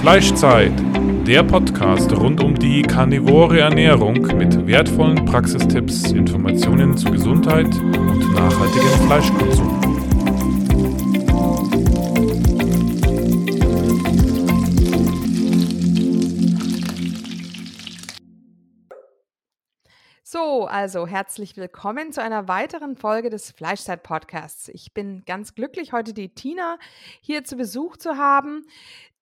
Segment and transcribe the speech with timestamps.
[0.00, 0.72] Fleischzeit,
[1.26, 9.06] der Podcast rund um die karnivore Ernährung mit wertvollen Praxistipps, Informationen zu Gesundheit und nachhaltigem
[9.06, 9.90] Fleischkonsum.
[20.32, 24.68] So, also herzlich willkommen zu einer weiteren Folge des Fleischzeit-Podcasts.
[24.68, 26.78] Ich bin ganz glücklich, heute die Tina
[27.20, 28.64] hier zu Besuch zu haben,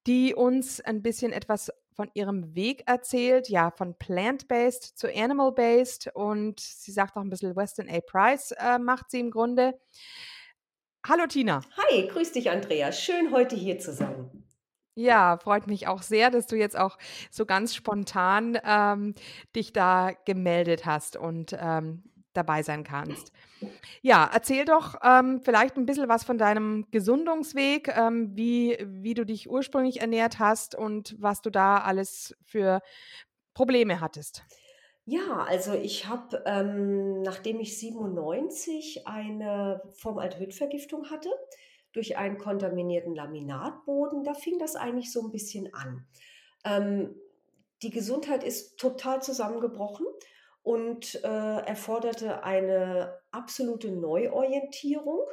[0.09, 6.59] die uns ein bisschen etwas von ihrem Weg erzählt, ja, von plant-based zu animal-based und
[6.61, 8.01] sie sagt auch ein bisschen Weston A.
[8.01, 9.79] Price äh, macht sie im Grunde.
[11.07, 11.61] Hallo Tina.
[11.77, 12.91] Hi, grüß dich Andrea.
[12.91, 14.45] Schön heute hier zu sein.
[14.95, 16.99] Ja, freut mich auch sehr, dass du jetzt auch
[17.31, 19.15] so ganz spontan ähm,
[19.55, 22.03] dich da gemeldet hast und ähm,
[22.33, 23.33] dabei sein kannst.
[24.03, 29.25] Ja, erzähl doch ähm, vielleicht ein bisschen was von deinem Gesundungsweg, ähm, wie, wie du
[29.25, 32.81] dich ursprünglich ernährt hast und was du da alles für
[33.55, 34.45] Probleme hattest.
[35.05, 41.31] Ja, also ich habe, ähm, nachdem ich 97 eine Formaldehydvergiftung hatte,
[41.93, 44.25] durch einen kontaminierten Laminatboden.
[44.25, 46.07] Da fing das eigentlich so ein bisschen an.
[46.65, 47.15] Ähm,
[47.83, 50.07] die Gesundheit ist total zusammengebrochen
[50.69, 55.25] und äh, erforderte eine absolute Neuorientierung.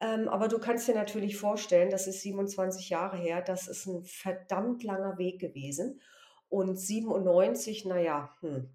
[0.00, 4.04] Ähm, aber du kannst dir natürlich vorstellen, das ist 27 Jahre her, das ist ein
[4.04, 6.00] verdammt langer Weg gewesen.
[6.48, 8.70] Und 97, naja, hm,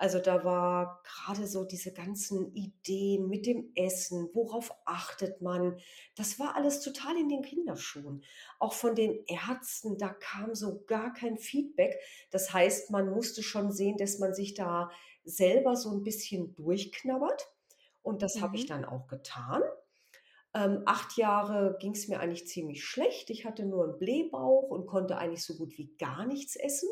[0.00, 5.80] also da war gerade so diese ganzen Ideen mit dem Essen, worauf achtet man,
[6.14, 8.22] das war alles total in den Kinderschuhen.
[8.60, 11.98] Auch von den Ärzten, da kam so gar kein Feedback.
[12.30, 14.90] Das heißt, man musste schon sehen, dass man sich da
[15.30, 17.48] selber so ein bisschen durchknabbert.
[18.02, 18.40] Und das mhm.
[18.42, 18.68] habe ich mhm.
[18.68, 19.62] dann auch getan.
[20.52, 23.30] Ähm, acht Jahre ging es mir eigentlich ziemlich schlecht.
[23.30, 26.88] Ich hatte nur einen Blähbauch und konnte eigentlich so gut wie gar nichts essen.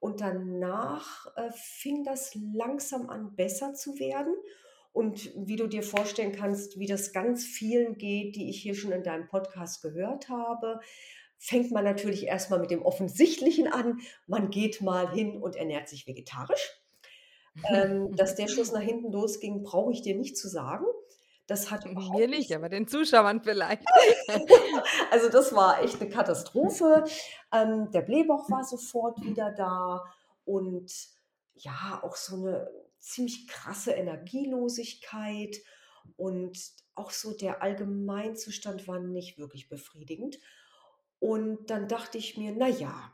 [0.00, 4.34] Und danach äh, fing das langsam an, besser zu werden.
[4.92, 8.90] Und wie du dir vorstellen kannst, wie das ganz vielen geht, die ich hier schon
[8.90, 10.80] in deinem Podcast gehört habe,
[11.38, 14.00] fängt man natürlich erstmal mit dem Offensichtlichen an.
[14.26, 16.79] Man geht mal hin und ernährt sich vegetarisch.
[17.68, 20.84] Ähm, dass der Schuss nach hinten losging, brauche ich dir nicht zu sagen.
[21.46, 23.82] Das hat Mir nicht, aber den Zuschauern vielleicht.
[25.10, 27.04] also das war echt eine Katastrophe.
[27.52, 30.04] Ähm, der Blähbauch war sofort wieder da
[30.44, 30.92] und
[31.54, 35.56] ja, auch so eine ziemlich krasse Energielosigkeit
[36.16, 36.56] und
[36.94, 40.38] auch so der Allgemeinzustand war nicht wirklich befriedigend.
[41.18, 43.12] Und dann dachte ich mir, na ja,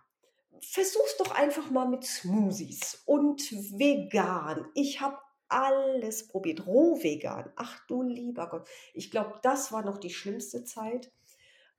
[0.62, 4.67] versuch's doch einfach mal mit Smoothies und vegan.
[4.75, 5.19] Ich habe
[5.49, 6.67] alles probiert.
[6.67, 7.53] Rohvegan.
[7.56, 8.69] Ach du lieber Gott.
[8.94, 11.12] Ich glaube, das war noch die schlimmste Zeit.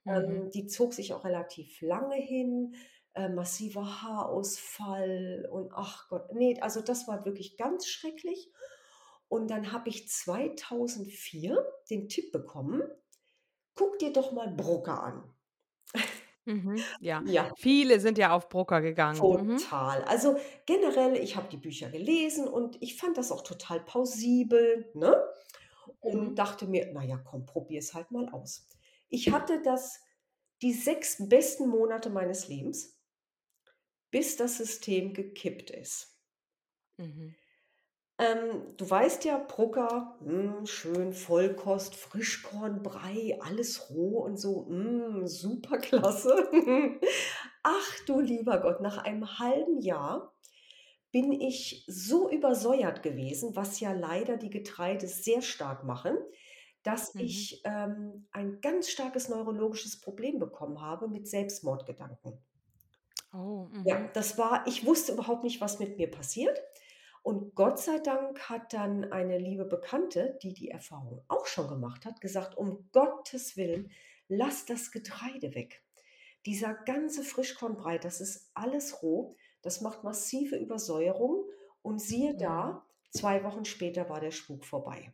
[0.05, 0.35] Ähm, mhm.
[0.35, 2.75] Ähm, die zog sich auch relativ lange hin.
[3.17, 8.51] Äh, massiver Haarausfall und ach Gott, nee, also das war wirklich ganz schrecklich.
[9.27, 12.83] Und dann habe ich 2004 den Tipp bekommen,
[13.73, 15.33] guck dir doch mal Brucker an.
[16.47, 17.23] Mhm, ja.
[17.23, 17.51] Ja.
[17.55, 19.29] Viele sind ja auf Brucker gegangen.
[19.35, 19.67] Mhm.
[19.67, 20.03] Total.
[20.03, 25.23] Also generell, ich habe die Bücher gelesen und ich fand das auch total plausibel, ne?
[25.99, 26.37] Und Mhm.
[26.39, 28.67] dachte mir, naja, komm, probier es halt mal aus.
[29.09, 30.01] Ich hatte das
[30.61, 32.99] die sechs besten Monate meines Lebens,
[34.11, 36.19] bis das System gekippt ist.
[36.97, 37.35] Mhm.
[38.19, 45.77] Ähm, du weißt ja, Brucker, mm, schön Vollkost, Frischkornbrei, alles roh und so, mm, super
[45.77, 46.49] klasse.
[47.63, 50.33] Ach du lieber Gott, nach einem halben Jahr
[51.11, 56.17] bin ich so übersäuert gewesen, was ja leider die Getreide sehr stark machen,
[56.83, 57.19] dass Mhm.
[57.19, 62.39] ich ähm, ein ganz starkes neurologisches Problem bekommen habe mit Selbstmordgedanken.
[63.33, 64.09] Oh, Ja, mhm.
[64.13, 66.59] das war, ich wusste überhaupt nicht, was mit mir passiert.
[67.23, 72.05] Und Gott sei Dank hat dann eine liebe Bekannte, die die Erfahrung auch schon gemacht
[72.05, 73.91] hat, gesagt, um Gottes Willen,
[74.27, 75.83] lass das Getreide weg.
[76.45, 81.45] Dieser ganze Frischkornbrei, das ist alles roh, das macht massive Übersäuerung
[81.81, 85.13] und siehe da, zwei Wochen später war der Spuk vorbei.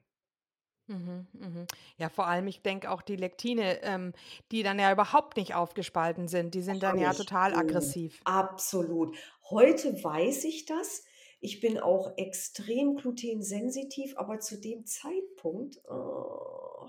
[0.88, 1.68] Mhm, mhm.
[1.98, 4.14] Ja, vor allem, ich denke auch die Lektine, ähm,
[4.52, 8.20] die dann ja überhaupt nicht aufgespalten sind, die sind dann ja total aggressiv.
[8.26, 9.18] Absolut.
[9.50, 11.06] Heute weiß ich das.
[11.44, 16.88] Ich bin auch extrem glutensensitiv, aber zu dem Zeitpunkt, oh,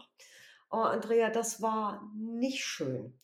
[0.71, 3.19] oh Andrea, das war nicht schön.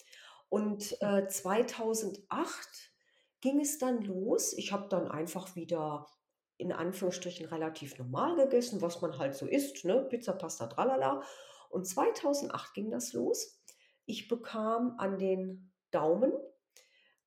[0.49, 2.93] Und äh, 2008
[3.41, 4.53] ging es dann los.
[4.55, 6.09] Ich habe dann einfach wieder
[6.56, 10.05] in Anführungsstrichen relativ normal gegessen, was man halt so isst, ne?
[10.11, 11.23] Pizza, Pasta, tralala.
[11.69, 13.62] Und 2008 ging das los.
[14.05, 16.32] Ich bekam an den Daumen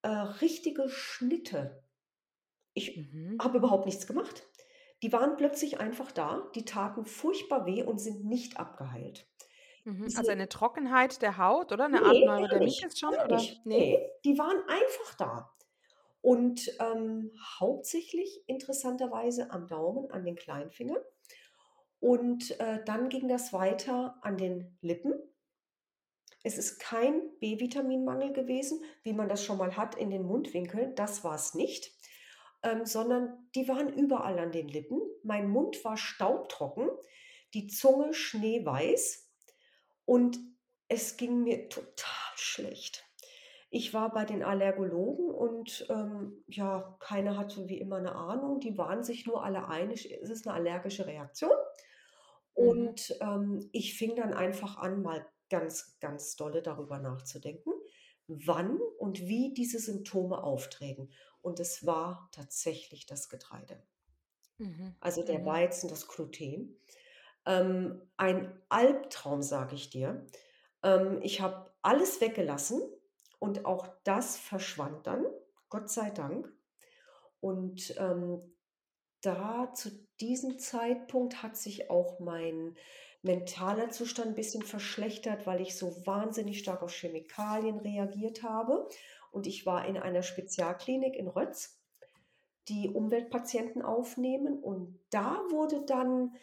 [0.01, 1.82] äh, richtige Schnitte.
[2.73, 3.37] Ich Mhm.
[3.41, 4.43] habe überhaupt nichts gemacht.
[5.01, 9.27] Die waren plötzlich einfach da, die taten furchtbar weh und sind nicht abgeheilt.
[9.85, 10.13] Mhm.
[10.15, 11.85] Also eine Trockenheit der Haut, oder?
[11.85, 13.27] Eine Art ne, gar nicht, Neurodermitis schon, oder?
[13.35, 13.65] nicht.
[13.65, 13.77] Ne?
[13.77, 15.53] Ne, die waren einfach da.
[16.21, 21.03] Und, ähm, hauptsächlich interessanterweise am Daumen, an den Kleinfingern.
[21.99, 25.15] Und, äh, dann ging das weiter an den Lippen.
[26.43, 31.23] Es ist kein B-Vitaminmangel gewesen, wie man das schon mal hat in den Mundwinkeln, das
[31.23, 31.92] war's nicht,
[32.63, 35.01] ähm, sondern die waren überall an den Lippen.
[35.23, 36.89] Mein Mund war staubtrocken,
[37.53, 39.31] die Zunge schneeweiß
[40.05, 40.39] und
[40.89, 43.05] es ging mir total schlecht.
[43.71, 48.59] Ich war bei den Allergologen und, ähm, ja, keiner hatte wie immer 'ne Ahnung.
[48.61, 51.51] Die waren sich nur alle einig, es ist 'ne allergische Reaktion.
[52.57, 52.87] Mhm.
[52.87, 57.72] Und, ähm, ich fing dann einfach an, mal ganz, ganz dolle darüber nachzudenken,
[58.45, 61.09] wann und wie diese Symptome auftreten.
[61.41, 63.83] Und es war tatsächlich das Getreide.
[64.57, 64.95] Mhm.
[64.99, 65.45] Also der Mhm.
[65.45, 66.79] Weizen, das Gluten.
[67.45, 70.25] Ähm, ein Albtraum, sage ich dir.
[70.83, 72.81] Ähm, ich habe alles weggelassen
[73.39, 75.25] und auch das verschwand dann,
[75.69, 76.51] Gott sei Dank.
[77.41, 78.41] Und, ähm,
[79.21, 79.89] da zu
[80.19, 82.77] diesem Zeitpunkt hat sich auch mein
[83.23, 88.87] mentaler Zustand 'n bisschen verschlechtert, weil ich so wahnsinnig stark auf Chemikalien reagiert habe.
[89.31, 91.81] Und ich war in einer Spezialklinik in Rötz,
[92.69, 94.59] die Umweltpatienten aufnehmen.
[94.63, 96.35] Und da wurde dann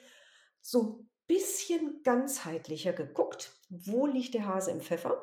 [0.62, 5.22] so 'n bisschen ganzheitlicher geguckt: Wo liegt der Hase im Pfeffer?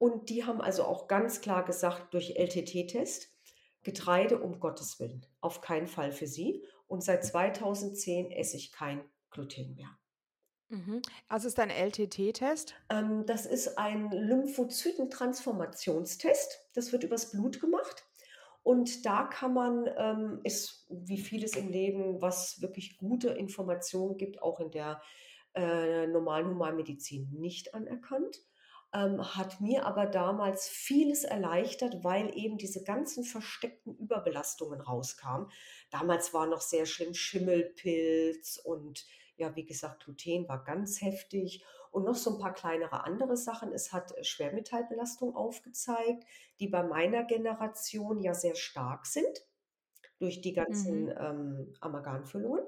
[0.00, 3.30] Und die haben also auch ganz klar gesagt durch LTT-Test:
[3.84, 9.04] „Getreide, um Gottes Willen, auf keinen Fall für Sie.“ Und seit 2010 esse ich kein
[9.30, 9.96] Gluten mehr.
[10.72, 11.02] Mhm.
[11.28, 12.74] Was ist dein LTT-Test?
[12.88, 16.60] Ähm, das ist ein Lymphozyten-Transformationstest.
[16.72, 18.06] Das wird übers Blut gemacht.
[18.62, 24.40] Und da kann man, ähm ist wie vieles im Leben, was wirklich gute Informationen gibt,
[24.40, 25.02] auch in der,
[25.54, 28.40] äh, normalen Humanmedizin nicht anerkannt.
[28.94, 35.50] Ähm, hat mir aber damals vieles erleichtert, weil eben diese ganzen versteckten Überbelastungen rauskamen.
[35.90, 39.04] Damals war noch sehr schlimm Schimmelpilz und
[39.42, 43.72] ja, wie gesagt, Gluten war ganz heftig und noch so 'n paar kleinere andere Sachen.
[43.74, 46.24] Es hat, äh, Schwermetallbelastung aufgezeigt,
[46.60, 49.46] die bei meiner Generation ja sehr stark sind
[50.20, 51.16] durch die ganzen, Mhm.
[51.18, 52.64] ähm, Amalgamfüllungen.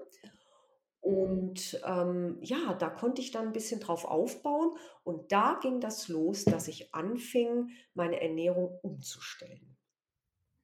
[1.12, 1.44] Mhm.
[1.46, 6.08] Und, ähm, ja, da konnte ich dann 'n bisschen drauf aufbauen und da ging das
[6.08, 9.76] los, dass ich anfing, meine Ernährung umzustellen.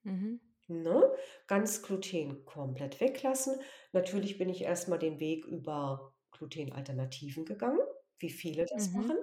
[0.04, 0.49] Mhm.
[0.70, 1.12] Ne?
[1.46, 3.60] Ganz Gluten komplett weglassen.
[3.92, 7.80] Natürlich bin ich erst mal den Weg über Glutenalternativen gegangen,
[8.18, 8.94] wie viele das Mhm.
[8.94, 9.16] machen,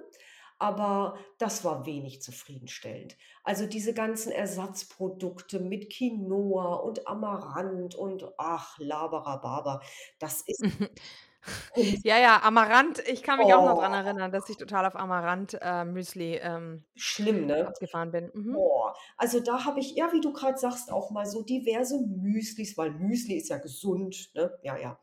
[0.58, 3.16] aber das war wenig zufriedenstellend.
[3.44, 9.80] Also, diese ganzen Ersatzprodukte mit Quinoa und Amaranth und ach, Laberababa,
[10.18, 10.90] das ist und
[12.04, 13.94] Ja, ja, Amaranth, ich kann mich auch noch dran Oh.
[13.94, 17.74] erinnern, dass ich total auf Amaranth, äh, Müsli, ähm, Schlimm, ne?
[17.74, 18.30] abgefahren bin.
[18.34, 18.66] Mhm.
[18.66, 22.76] Boah, also, da habe ich, ja, wie du grad sagst, auch mal so diverse Müslis,
[22.78, 24.58] weil Müsli ist ja gesund, ne?
[24.62, 25.00] Ja, ja.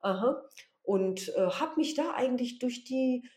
[0.00, 0.44] Aha.
[0.82, 3.28] Und, äh, habe mich da eigentlich durch die,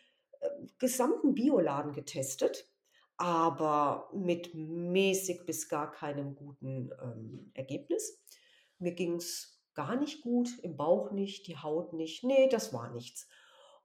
[0.41, 0.49] äh,
[0.79, 2.69] gesamten Bioladen getestet,
[3.17, 8.23] aber mit mäßig bis gar keinem guten, ähm, Ergebnis.
[8.79, 12.23] Mir ging's gar nicht gut, im Bauch nicht, die Haut nicht.
[12.23, 13.27] Ne, das war nichts.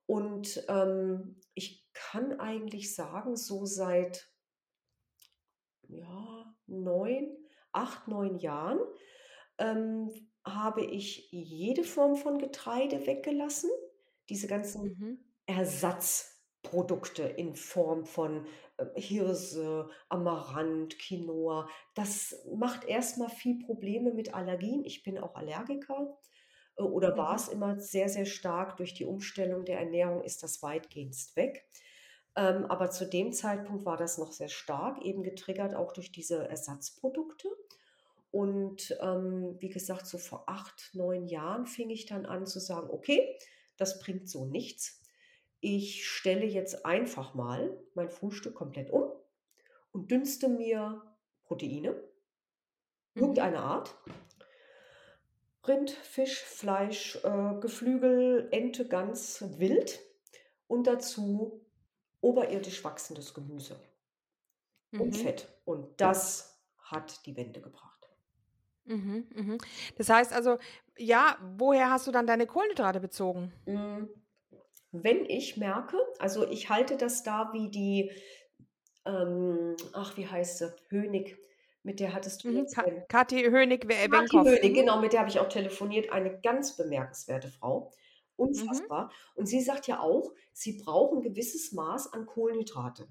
[0.07, 4.29] Und, ähm, ich kann eigentlich sagen, so seit
[5.89, 7.37] ja, 9,
[7.73, 8.79] 8, 9 Jahren,
[9.59, 10.11] ähm,
[10.45, 13.71] habe ich jede Form von Getreide weggelassen.
[14.29, 15.25] Diese ganzen Mhm.
[15.47, 18.47] Ersatzprodukte in Form von,
[18.97, 21.69] Hirse, Amaranth, Quinoa.
[21.95, 24.85] Das macht erst mal viel Probleme mit Allergien.
[24.85, 26.19] Ich bin auch Allergiker,
[26.79, 27.19] äh, oder Mhm.
[27.19, 28.77] war's immer sehr, sehr stark.
[28.79, 31.67] Durch die Umstellung der Ernährung ist das weitgehenst weg.
[32.37, 36.49] Ähm, aber zu dem Zeitpunkt war das noch sehr stark, eben getriggert auch durch diese
[36.49, 37.49] Ersatzprodukte.
[38.31, 42.91] Und, ähm, wie gesagt, so vor 8, 9 Jahren fing ich dann an zu sagen:
[42.91, 43.39] „Okay,
[43.77, 44.98] das bringt so nichts.
[45.61, 49.11] Ich stelle jetzt einfach mal mein Frühstück komplett um
[49.93, 51.03] und dünste mir
[51.45, 52.03] Proteine
[53.15, 53.23] Mhm.
[53.23, 53.95] irgendeiner Art
[55.67, 60.01] Rind, Fisch, Fleisch, äh, Geflügel, Ente, Gans, Wild
[60.67, 61.65] und dazu
[62.21, 63.79] oberirdisch wachsendes Gemüse
[64.99, 65.15] und Mhm.
[65.15, 65.49] Fett.
[65.65, 68.11] Und das hat die Wende gebracht.
[68.85, 69.59] Mhm, mhm.
[69.97, 70.59] Das heißt also
[70.97, 73.53] ja, woher hast du dann deine Kohlenhydrate bezogen?
[73.67, 74.09] Hm,
[74.93, 78.13] wenn ich merke also, ich halte das da wie die,
[79.07, 80.75] ähm ach, wie heißt sie?
[80.91, 81.39] Hönig.
[81.85, 82.61] Mit der hattest du Mhm.
[82.61, 84.45] jetzt Ka ein Kathi Hönig we Kathi.
[84.45, 84.75] Hönig, Mhm.
[84.75, 86.13] genau, mit der habe ich auch telefoniert.
[86.13, 87.93] Eine ganz bemerkenswerte Frau.
[88.55, 88.89] Mhm.
[88.89, 89.13] Unfassbar.
[89.37, 93.09] Und sie sagt ja auch, sie braucht 'n gewisses Maß an Kohlenhydrate.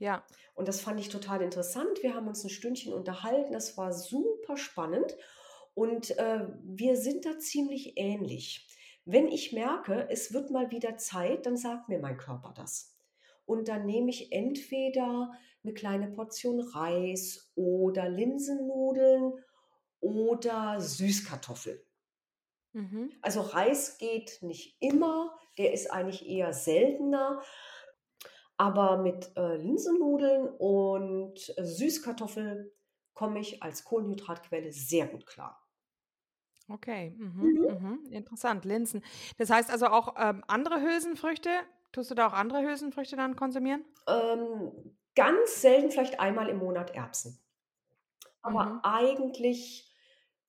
[0.00, 0.24] Ja.
[0.56, 2.02] Und das fand ich total interessant.
[2.02, 3.52] Wir haben uns 'n Stündchen unterhalten.
[3.52, 5.16] Das war super spannend
[5.74, 8.68] und, äh, wir sind da ziemlich ähnlich.
[9.06, 12.96] Wenn ich merke, es wird mal wieder Zeit, dann sagt mir mein Körper das.
[13.44, 15.32] Und dann nehme ich entweder
[15.64, 19.32] 'ne kleine Portion Reis oder Linsennudeln
[20.00, 21.84] oder Süßkartoffel.
[22.74, 23.12] Mhm.
[23.22, 27.42] Also, Reis geht nicht immer, der ist eigentlich eher seltener.
[28.60, 32.72] Aber mit, äh, Linsennudeln und Süßkartoffel
[33.14, 35.61] komme ich als Kohlenhydratquelle sehr gut klar.
[36.72, 37.66] Okay, mhm, Mhm.
[37.66, 39.02] mhm, interessant, Linsen.
[39.36, 41.50] Das heißt also auch, ähm, andere Hülsenfrüchte?
[41.92, 43.84] Tust du da auch andere Hülsenfrüchte dann konsumieren?
[44.06, 47.42] Ähm, ganz selten, vielleicht einmal im Monat Erbsen.
[48.42, 48.82] Aber Mhm.
[48.84, 49.92] eigentlich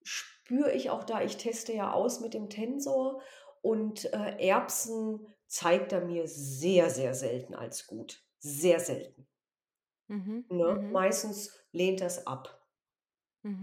[0.03, 3.21] spüre ich auch da ich teste ja aus mit dem Tensor
[3.61, 8.23] und, äh, Erbsen zeigt er mir sehr, sehr selten als gut.
[8.39, 9.27] Sehr selten.
[10.07, 10.79] Mhm, Ne?
[10.79, 10.93] mhm.
[10.93, 12.65] Meistens lehnt er's ab.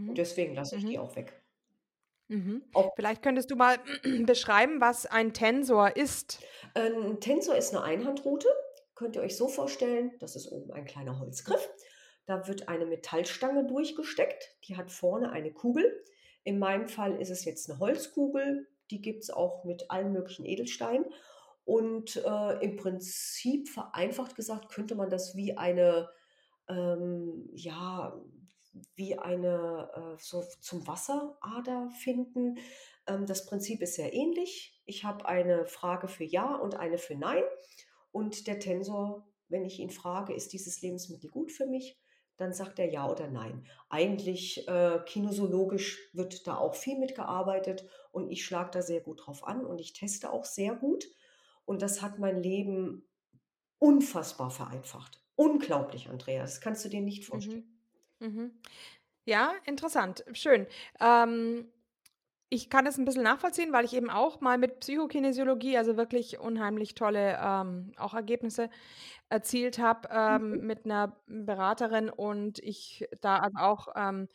[0.04, 1.39] Und deswegen lasse ich die auch weg.
[2.30, 2.62] Mhm.
[2.94, 3.78] Vielleicht könntest du mal
[4.24, 6.46] beschreiben, was ein Tensor ist?
[6.76, 8.48] Äh, 'n Tensor ist 'ne Einhandrute.
[8.94, 11.68] Könnt ihr euch so vorstellen, das ist oben ein kleiner Holzgriff.
[12.26, 16.04] Da wird eine Metallstange durchgesteckt, die hat vorne eine Kugel.
[16.44, 21.06] In meinem Fall ist es jetzt 'ne Holzkugel, die gibt's auch mit allen möglichen Edelsteinen.
[21.64, 26.10] Und, äh, im Prinzip, vereinfacht gesagt, könnte man das wie eine,
[26.68, 28.20] ähm ja,
[28.94, 32.58] wie eine, äh so zum Wasserader finden.
[33.06, 34.80] Ähm, das Prinzip ist sehr ähnlich.
[34.84, 37.42] Ich habe eine Frage für Ja und eine für Nein.
[38.12, 41.98] Und der Tensor, wenn ich ihn frage: „Ist dieses Lebensmittel gut für mich?“,
[42.36, 43.66] dann sagt er ja oder nein.
[43.90, 49.26] Eigentlich, äh, kinesiologisch wird da auch viel mit gearbeitet und ich schlage da sehr gut
[49.26, 51.06] drauf an und ich teste auch sehr gut.
[51.66, 53.06] Und das hat mein Leben
[53.78, 55.22] unfassbar vereinfacht.
[55.36, 57.62] Unglaublich, Andrea, das kannst du dir nicht vorstellen.
[57.62, 57.79] Mhm,
[58.20, 58.60] mhm.
[59.26, 60.66] Ja, interessant, schön.
[61.00, 61.72] Ähm,
[62.50, 66.38] ich kann das 'n bisschen nachvollziehen, weil ich eben auch mal mit Psychokinesiologie, also wirklich
[66.40, 68.70] unheimlich tolle, ähm, auch Ergebnisse
[69.30, 70.60] erzielt habe, Mhm.
[70.60, 74.28] ähm, mit 'ner Beraterin und ich da also auch, ähm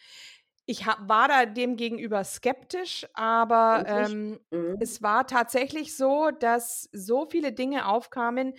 [0.68, 4.75] ich ha war da dem gegenüber skeptisch, aber, ähm, Mhm.
[4.80, 8.54] es war tatsächlich so, dass so viele Dinge aufkamen,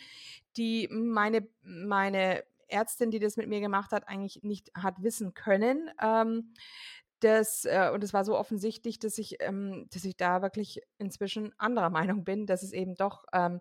[0.57, 5.91] die meine meine Ärztin, die das mit mir gemacht hat, eigentlich nicht hat wissen können.
[6.03, 6.53] Ähm,
[7.21, 11.55] das äh, und es war so offensichtlich, dass ich ähm, dass ich da wirklich inzwischen
[11.59, 13.61] anderer Meinung bin, dass es eben doch ähm,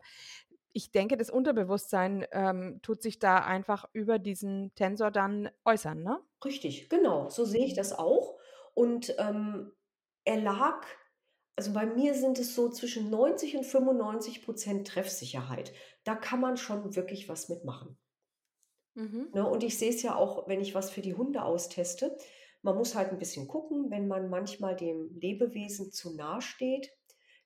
[0.74, 6.20] ich denke, das Unterbewusstsein, ähm, tut sich da einfach über diesen Tensor dann äußern, ne?
[6.44, 8.38] Richtig, genau, so sehe ich das auch.
[8.74, 9.72] Und, ähm,
[10.26, 10.86] er lag
[11.58, 15.74] also, bei mir sind es so zwischen 90 und 95 % Treffsicherheit.
[16.04, 17.98] Da kann man schon wirklich was mit machen.
[18.96, 19.34] Mhm.
[19.34, 22.18] Ne, und ich sehe es ja auch, wenn ich was für die Hunde austeste.
[22.62, 26.92] Man muss halt 'n bisschen gucken, wenn man manchmal dem Lebewesen zu nahe steht,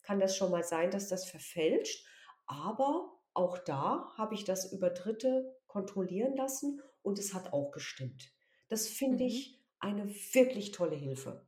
[0.01, 2.05] kann das schon mal sein, dass das verfälscht.
[2.45, 8.31] Aber auch da habe ich das über Dritte kontrollieren lassen und es hat auch gestimmt.
[8.69, 9.25] Das finde Mhm.
[9.25, 11.47] ich eine wirklich tolle Hilfe,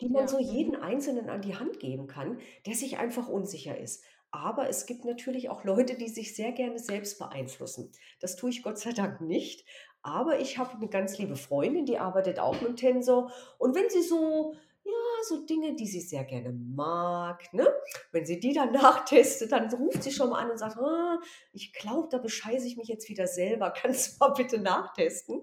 [0.00, 0.76] die man Ja, so jeden mhm.
[0.76, 4.04] Einzelnen an die Hand geben kann, der sich einfach unsicher ist.
[4.32, 7.92] Aber es gibt natürlich auch Leute, die sich sehr gerne selbst beeinflussen.
[8.20, 9.66] Das tue ich Gott sei Dank nicht.
[10.02, 13.30] Aber ich habe 'ne ganz liebe Freundin, die arbeitet auch mit'm Tensor.
[13.58, 14.92] Und wenn sie so ja,
[15.28, 17.68] so Dinge, die sie sehr gerne mag, ne?
[18.10, 21.20] Wenn sie die dann nachtestet, dann ruft sie schon mal an und sagt: „Ah,
[21.52, 23.70] ich glaube, da bescheiße ich mich jetzt wieder selber.
[23.76, 25.42] Kannst du mal bitte nachtesten?“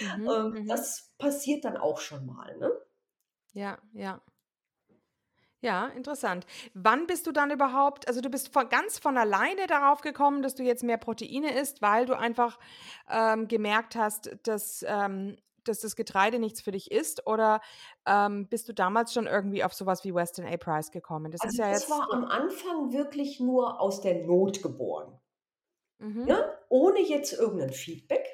[0.00, 0.68] Mhm, Ähm, mhm.
[0.68, 2.70] das passiert dann auch schon mal, ne?
[3.52, 4.20] Ja, ja.
[5.64, 6.44] Ja, interessant.
[6.74, 10.54] Wann bist du dann überhaupt also, du bist von ganz von alleine darauf gekommen, dass
[10.54, 12.58] du jetzt mehr Proteine isst, weil du einfach,
[13.08, 17.26] ähm, gemerkt hast, dass ähm, dass das Getreide nichts für dich ist?
[17.26, 17.62] Oder,
[18.06, 20.58] ähm, bist du damals schon irgendwie auf so was wie Weston A.
[20.58, 21.32] Price gekommen?
[21.32, 25.18] Das ist Also, ja das jetzt war am Anfang wirklich nur aus der Not geboren.
[26.00, 26.28] Mhm.
[26.28, 26.42] Ne?
[26.70, 28.26] Ohne jetzt irgend 'nen Feedback.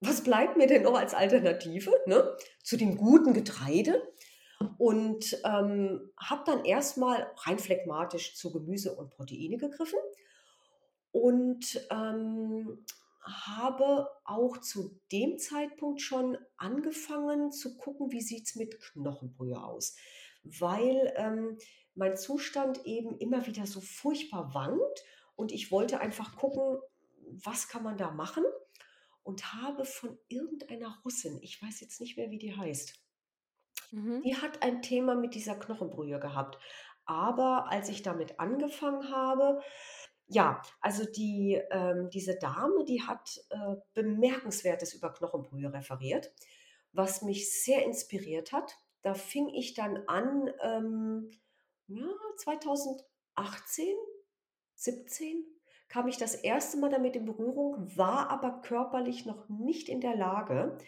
[0.00, 4.02] Was bleibt mir denn noch als Alternative, ne, zu dem guten Getreide?
[4.78, 9.98] Und, ähm, habe dann erst mal rein phlegmatisch zu Gemüse und Proteine gegriffen
[11.12, 12.84] und, ähm,
[13.22, 19.96] habe auch zu dem Zeitpunkt schon angefangen zu gucken, wie sieht's mit Knochenbrühe aus?
[20.42, 21.58] Weil, ähm,
[21.94, 25.04] mein Zustand eben immer wieder so furchtbar wankt
[25.36, 26.78] und ich wollte einfach gucken,
[27.44, 28.44] was kann man da machen?
[29.22, 33.00] und habe von irgendeiner Russin, ich weiß jetzt nicht mehr, wie die heißt,
[33.92, 34.22] Mhm.
[34.22, 36.58] die hat ein Thema mit dieser Knochenbrühe gehabt.
[37.06, 39.60] Aber als ich damit angefangen habe,
[40.26, 46.32] ja, also die, ähm, diese Dame, die hat äh, Bemerkenswertes über Knochenbrühe referiert,
[46.92, 48.76] was mich sehr inspiriert hat.
[49.02, 51.30] Da fing ich dann an, ähm,
[51.88, 52.06] ja,
[52.36, 53.96] 2018,
[54.76, 55.44] 17
[55.88, 60.14] kam ich das erste Mal damit in Berührung, war aber körperlich noch nicht in der
[60.14, 60.78] Lage,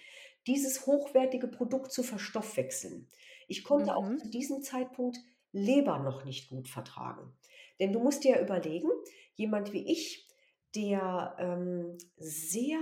[0.46, 3.08] dieses hochwertige Produkt zu verstoffwechseln.
[3.49, 4.18] Ich konnte auch Mhm.
[4.18, 5.18] zu diesem Zeitpunkt
[5.52, 7.37] Leber noch nicht gut vertragen.
[7.78, 8.88] Denn du musst dir ja überlegen,
[9.34, 10.28] jemand wie ich,
[10.75, 12.78] der ähm, sehr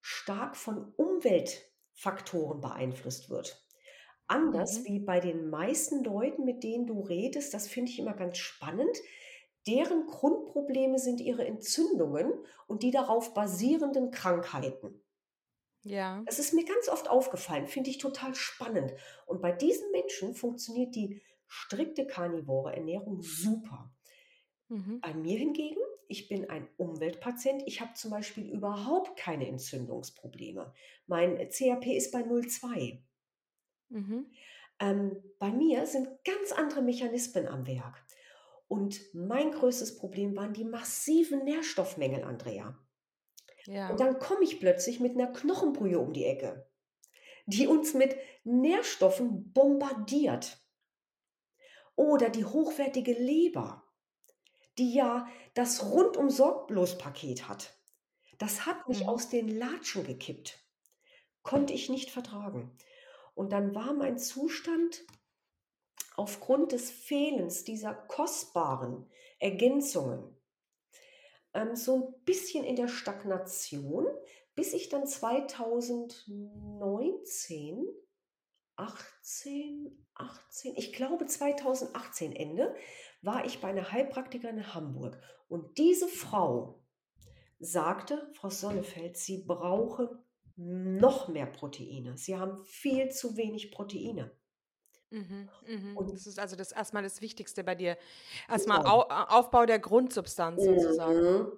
[0.00, 3.66] stark von Umweltfaktoren beeinflusst wird.
[4.28, 4.84] Anders Mhm.
[4.84, 8.96] wie bei den meisten Leuten, mit denen du redest, das finde ich immer ganz spannend.
[9.66, 12.32] Deren Grundprobleme sind ihre Entzündungen
[12.66, 15.02] und die darauf basierenden Krankheiten.
[15.82, 16.22] Ja.
[16.26, 18.92] Das ist mir ganz oft aufgefallen, finde ich total spannend.
[19.26, 23.90] Und bei diesen Menschen funktioniert die strikte karnivore Ernährung super.
[24.68, 25.00] Mhm.
[25.00, 30.72] Bei mir hingegen, ich bin ein Umweltpatient, ich habe zum Beispiel überhaupt keine Entzündungsprobleme.
[31.06, 33.02] Mein CRP ist bei 0,2.
[33.88, 34.30] Mhm.
[34.80, 38.04] Ähm, bei mir sind ganz andere Mechanismen am Werk.
[38.68, 42.78] Und mein größtes Problem waren die massiven Nährstoffmängel, Andrea.
[43.86, 44.00] Und Ja.
[44.00, 46.70] dann komme ich plötzlich mit einer Knochenbrühe um die Ecke,
[47.46, 50.58] die uns mit Nährstoffen bombardiert.
[51.96, 53.84] Oder die hochwertige Leber,
[54.78, 57.78] die ja das rundum sorglos Paket hat.
[58.38, 59.08] Das hat mich Mhm.
[59.08, 60.60] aus den Latschen gekippt.
[61.42, 62.76] Konnte ich nicht vertragen.
[63.34, 65.06] Und dann war mein Zustand
[66.16, 70.36] aufgrund des Fehlens dieser kostbaren Ergänzungen
[71.58, 74.06] ähm, so ein bisschen in der Stagnation,
[74.54, 77.86] bis ich dann 2019,
[78.76, 82.74] 18, 18, ich glaube 2018 Ende,
[83.22, 85.20] war ich bei einer Heilpraktikerin in Hamburg.
[85.48, 86.80] Und diese Frau
[87.58, 90.08] sagte, Frau Sonnefeld, Sie brauchen
[90.56, 92.16] noch mehr Proteine.
[92.16, 94.30] Sie haben viel zu wenig Proteine.
[95.10, 95.48] Mhm.
[95.96, 97.96] Und Das ist also das erstmal das Wichtigste bei dir.
[98.48, 99.02] Erstmal genau.
[99.02, 101.20] Au Aufbau der Grundsubstanz sozusagen.
[101.20, 101.52] Mhm.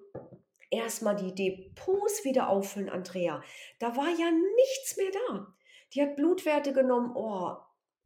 [0.71, 3.43] Erstmal die Depots wieder auffüllen, Andrea.
[3.81, 5.55] Da war ja nichts mehr da.
[5.93, 7.13] Die hat Blutwerte genommen.
[7.17, 7.57] Oh,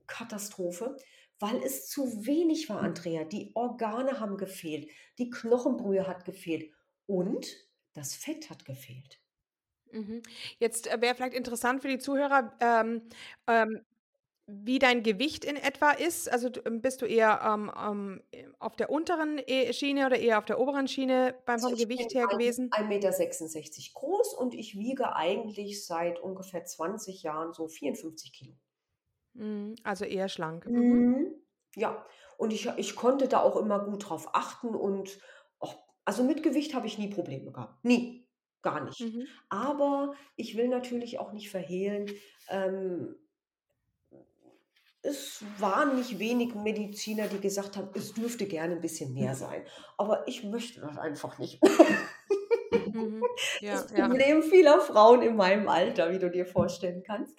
[0.07, 0.97] Katastrophe.
[1.41, 3.25] Weil es zu wenig war, Andrea.
[3.25, 4.89] Die Organe haben gefehlt.
[5.19, 6.73] Die Knochenbrühe hat gefehlt.
[7.07, 7.47] Und
[7.93, 9.21] das Fett hat gefehlt.
[9.93, 10.23] Mhm.
[10.59, 13.03] Jetzt äh, wäre vielleicht interessant für die Zuhörer, ähm,
[13.47, 13.85] ähm,
[14.47, 16.31] wie dein Gewicht in etwa ist.
[16.31, 17.73] Also ähm, bist du eher ähm,
[18.33, 21.79] ähm, auf der unteren äh, Schiene oder eher auf der oberen Schiene beim Also vom
[21.79, 22.71] Gewicht her ein- gewesen?
[22.71, 28.53] 1,66 Meter groß und ich wiege eigentlich seit ungefähr 20 Jahren so 54 Kilo.
[29.35, 29.77] Mhm.
[29.83, 30.67] Also eher schlank.
[30.67, 30.81] Mhm.
[30.83, 31.35] Mhm.
[31.77, 35.19] Ja, und ich, ich konnte da auch immer gut drauf achten und
[35.59, 37.83] auch, also mit Gewicht habe ich nie Probleme gehabt.
[37.85, 38.29] Nie,
[38.63, 39.01] gar nicht.
[39.01, 39.27] Mhm.
[39.49, 42.11] Aber ich will natürlich auch nicht verhehlen,
[42.51, 43.17] ähm,
[45.05, 49.63] es waren nicht wenig Mediziner, die gesagt haben, es dürfte gerne ein bisschen mehr sein.
[49.99, 51.61] Aber ich möchte das einfach nicht.
[52.93, 53.23] Mhm.
[53.61, 54.07] Ja, Das ja.
[54.07, 57.37] Problem vieler Frauen in meinem Alter, wie du dir vorstellen kannst.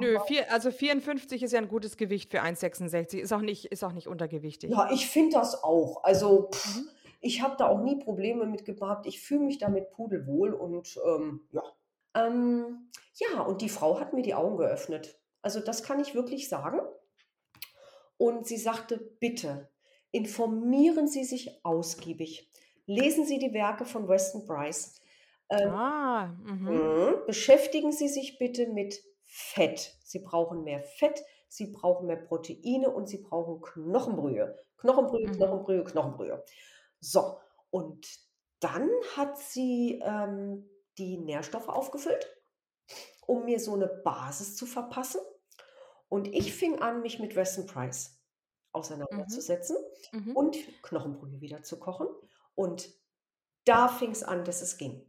[0.00, 3.18] Nö, Aber vier, also 54 ist ja ein gutes Gewicht für 1,66.
[3.18, 4.70] Ist auch nicht, ist auch nicht untergewichtig.
[4.70, 6.02] ja, ich finde das auch.
[6.04, 6.88] Also pff, Mhm.
[7.20, 9.06] ich habe da auch nie Probleme mit gehabt.
[9.06, 11.62] Ich fühle mich damit pudelwohl und ähm, ja.
[12.14, 15.17] Ähm, ja, und die Frau hat mir die Augen geöffnet.
[15.42, 16.80] Also das kann ich wirklich sagen.
[18.16, 19.68] Und sie sagte, bitte,
[20.10, 22.50] informieren Sie sich ausgiebig.
[22.86, 25.00] Lesen Sie die Werke von Weston Price.
[25.50, 26.68] Ähm, Ah, mhm.
[26.68, 27.14] Mhm.
[27.26, 29.94] Beschäftigen Sie sich bitte mit Fett.
[30.04, 34.56] Sie brauchen mehr Fett, Sie brauchen mehr Proteine und Sie brauchen Knochenbrühe.
[34.78, 35.32] Knochenbrühe, Mhm.
[35.32, 36.44] Knochenbrühe, Knochenbrühe.
[37.00, 37.38] So,
[37.70, 38.06] und
[38.60, 42.26] dann hat sie ähm, die Nährstoffe aufgefüllt,
[43.28, 45.20] um mir so eine Basis zu verpassen.
[46.08, 48.18] Und ich fing an, mich mit Weston Price
[48.72, 49.76] auseinanderzusetzen
[50.12, 50.34] Mhm.
[50.36, 52.08] und Knochenbrühe wieder zu kochen.
[52.54, 52.88] Und
[53.66, 55.04] da fing es an, dass es ging.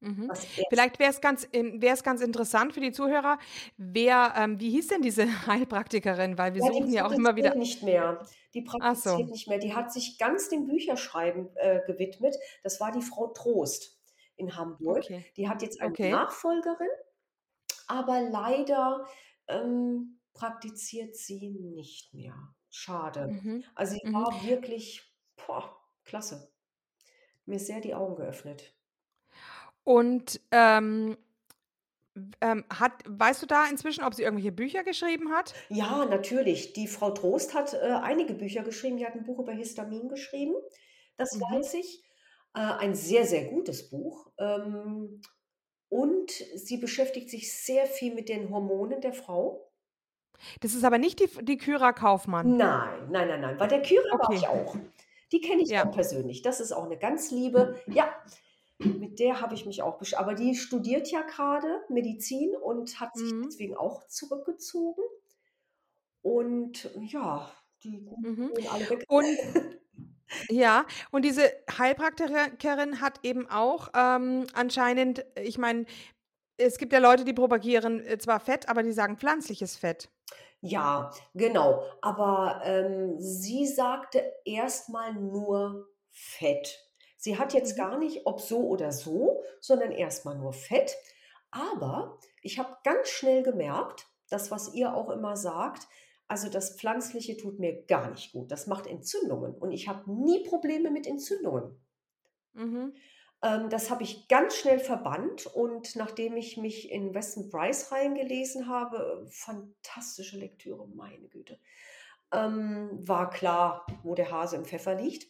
[0.00, 0.30] Mhm.
[0.70, 3.38] Vielleicht wäre es ganz, es ganz interessant für die Zuhörer,
[3.76, 6.38] wer, ähm, wie hieß denn diese Heilpraktikerin?
[6.38, 7.54] Weil wir Ja, suchen ja auch immer wieder.
[7.54, 8.26] nicht mehr.
[8.54, 9.32] Die praktiziert so.
[9.32, 9.58] nicht mehr.
[9.58, 12.36] Die hat sich ganz dem Bücherschreiben äh, gewidmet.
[12.62, 13.98] Das war die Frau Trost
[14.36, 14.98] in Hamburg.
[14.98, 15.24] Okay.
[15.36, 16.10] Die hat jetzt eine Okay.
[16.10, 16.88] Nachfolgerin,
[17.86, 19.06] aber leider
[19.48, 22.36] ähm, praktiziert sie nicht mehr.
[22.70, 23.28] Schade.
[23.28, 23.64] Mhm.
[23.74, 24.12] Also sie Mhm.
[24.12, 25.14] war wirklich
[25.46, 26.52] boah, klasse.
[27.46, 28.76] Mir sehr die Augen geöffnet.
[29.84, 31.16] Und ähm,
[32.40, 35.56] ähm, hat, weißt du da inzwischen, ob sie irgendwelche Bücher geschrieben hat?
[35.68, 36.72] Ja, natürlich.
[36.74, 38.96] Die Frau Trost hat äh, einige Bücher geschrieben.
[38.98, 40.54] Die hat ein Buch über Histamin geschrieben.
[41.16, 41.40] Das Mhm.
[41.40, 42.02] weiß ich.
[42.54, 44.32] Äh, ein sehr, sehr gutes Buch.
[44.38, 45.20] Ähm,
[45.88, 49.70] und sie beschäftigt sich sehr viel mit den Hormonen der Frau.
[50.60, 52.56] Das ist aber nicht die, die Kyra Kaufmann.
[52.56, 53.56] Nein, nein, nein, nein.
[53.58, 54.36] Bei der Kyra war Okay.
[54.36, 54.76] ich auch.
[55.32, 55.86] Die kenne ich Ja.
[55.88, 56.42] auch persönlich.
[56.42, 57.80] Das ist auch eine ganz liebe.
[57.86, 58.14] Ja,
[58.78, 63.16] mit der habe ich mich auch besch Aber die studiert ja gerade Medizin und hat
[63.16, 63.44] sich Mhm.
[63.46, 65.02] deswegen auch zurückgezogen.
[66.22, 67.50] Und ja,
[67.82, 68.52] die Mhm.
[68.70, 69.04] alle weg.
[69.08, 69.26] Und
[70.48, 75.86] ja, und diese Heilpraktikerin hat eben auch ähm, anscheinend, ich meine,
[76.58, 80.10] es gibt ja Leute, die propagieren äh, zwar Fett, aber die sagen pflanzliches Fett.
[80.60, 81.82] Ja, genau.
[82.02, 86.82] Aber ähm, sie sagte erstmal nur Fett.
[87.18, 87.76] Sie hat jetzt Mhm.
[87.76, 90.96] gar nicht, ob so oder so, sondern erstmal nur Fett.
[91.50, 95.86] Aber ich habe ganz schnell gemerkt, das, was ihr auch immer sagt,
[96.28, 98.50] also das Pflanzliche tut mir gar nicht gut.
[98.50, 99.54] Das macht Entzündungen.
[99.54, 101.78] Und ich habe nie Probleme mit Entzündungen.
[102.54, 102.94] Mhm.
[103.42, 108.66] Ähm, das habe ich ganz schnell verbannt und nachdem ich mich in Weston Price reingelesen
[108.66, 111.60] habe, fantastische Lektüre, meine Güte,
[112.32, 115.26] ähm, war klar, wo der Hase im Pfeffer liegt.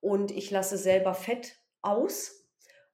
[0.00, 2.48] Und ich lasse selber Fett aus.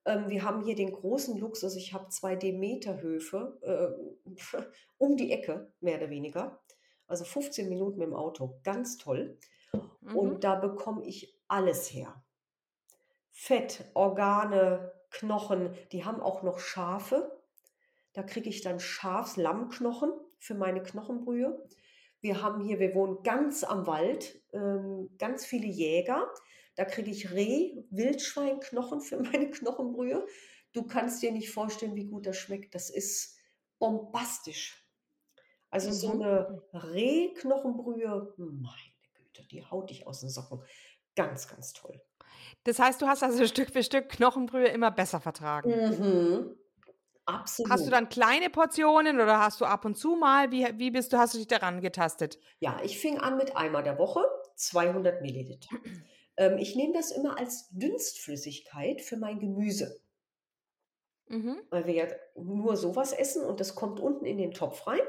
[0.04, 4.62] Ähm, wir haben hier den großen Luxus, ich habe zwei Demeter-Höfe äh,
[4.98, 6.61] um die Ecke, mehr oder weniger.
[7.08, 9.38] Also 15 Minuten dem Auto, ganz toll.
[10.00, 10.16] Mhm.
[10.16, 12.22] Und da bekomme ich alles her.
[13.30, 17.42] Fett, Organe, Knochen, die haben auch noch Schafe.
[18.12, 21.66] Da kriege ich dann Schafs-Lammknochen für meine Knochenbrühe.
[22.20, 26.28] Wir haben hier, wir wohnen ganz am Wald, ähm, ganz viele Jäger.
[26.74, 30.26] Da kriege ich Reh, Wildschweinknochen für meine Knochenbrühe.
[30.72, 32.74] Du kannst dir nicht vorstellen, wie gut das schmeckt.
[32.74, 33.36] Das ist
[33.78, 34.88] bombastisch.
[35.70, 36.12] Also so Mhm.
[36.12, 40.62] eine Rehknochenbrühe, meine Güte, die haut dich aus den Socken.
[41.14, 42.00] Ganz, ganz toll.
[42.64, 45.81] Das heißt, du hast also Stück für Stück Knochenbrühe immer besser vertragen.
[45.81, 46.57] Mhm.
[47.68, 47.92] Hast du Absolut.
[47.92, 50.50] dann kleine Portionen oder hast du ab und zu mal?
[50.50, 52.40] Wie, wie bist du, hast du dich daran getastet?
[52.61, 54.20] Ja, ich fing an mit einmal der Woche,
[54.57, 55.70] 200 Milliliter.
[56.37, 60.00] Ähm, ich nehme das immer als Dünstflüssigkeit für mein Gemüse,
[61.31, 61.68] Mhm.
[61.70, 65.00] weil wir ja nur sowas essen und das kommt unten in den Topf rein,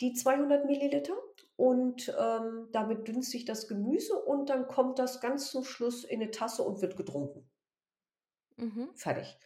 [0.00, 1.14] die 200 Milliliter.
[1.56, 6.22] Und ähm, damit dünste ich das Gemüse und dann kommt das ganz zum Schluss in
[6.22, 7.50] eine Tasse und wird getrunken.
[8.56, 8.90] Mhm.
[8.94, 9.36] Fertig.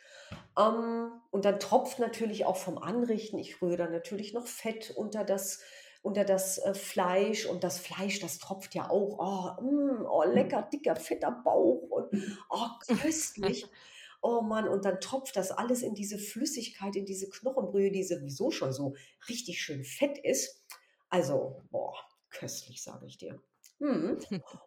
[0.59, 3.39] Ähm, und dann tropft natürlich auch vom Anrichten.
[3.39, 5.61] Ich rühre dann natürlich noch Fett unter das,
[6.03, 7.47] unter das äh, Fleisch.
[7.47, 9.59] Und das Fleisch, das tropft ja auch.
[9.59, 11.83] Oh, mm, oh, lecker, dicker, fetter Bauch.
[11.91, 12.69] Und oh,
[13.01, 13.67] köstlich.
[14.23, 18.51] Oh Mann, und dann tropft das alles in diese Flüssigkeit, in diese Knochenbrühe, die sowieso
[18.53, 18.95] schon so
[19.29, 20.65] richtig schön fett ist.
[21.11, 21.95] Also, boah,
[22.31, 23.43] köstlich, sage ich dir.
[23.81, 24.19] Hm.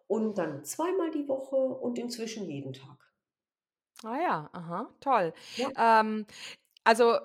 [0.08, 3.12] Und dann zweimal die Woche und inzwischen jeden Tag.
[4.04, 5.32] Ah ja, aha, toll.
[5.56, 5.72] Ja.
[5.76, 6.26] Ähm,
[6.84, 7.18] also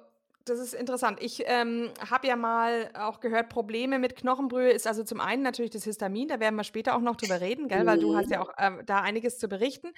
[0.46, 1.20] das ist interessant.
[1.22, 5.72] Ich ähm, habe ja mal auch gehört, Probleme mit Knochenbrühe ist also zum einen natürlich
[5.72, 8.32] das Histamin, da werden wir später auch noch drüber reden, gell, weil du hast Mhm.
[8.32, 9.90] ja auch ähm, da einiges zu berichten.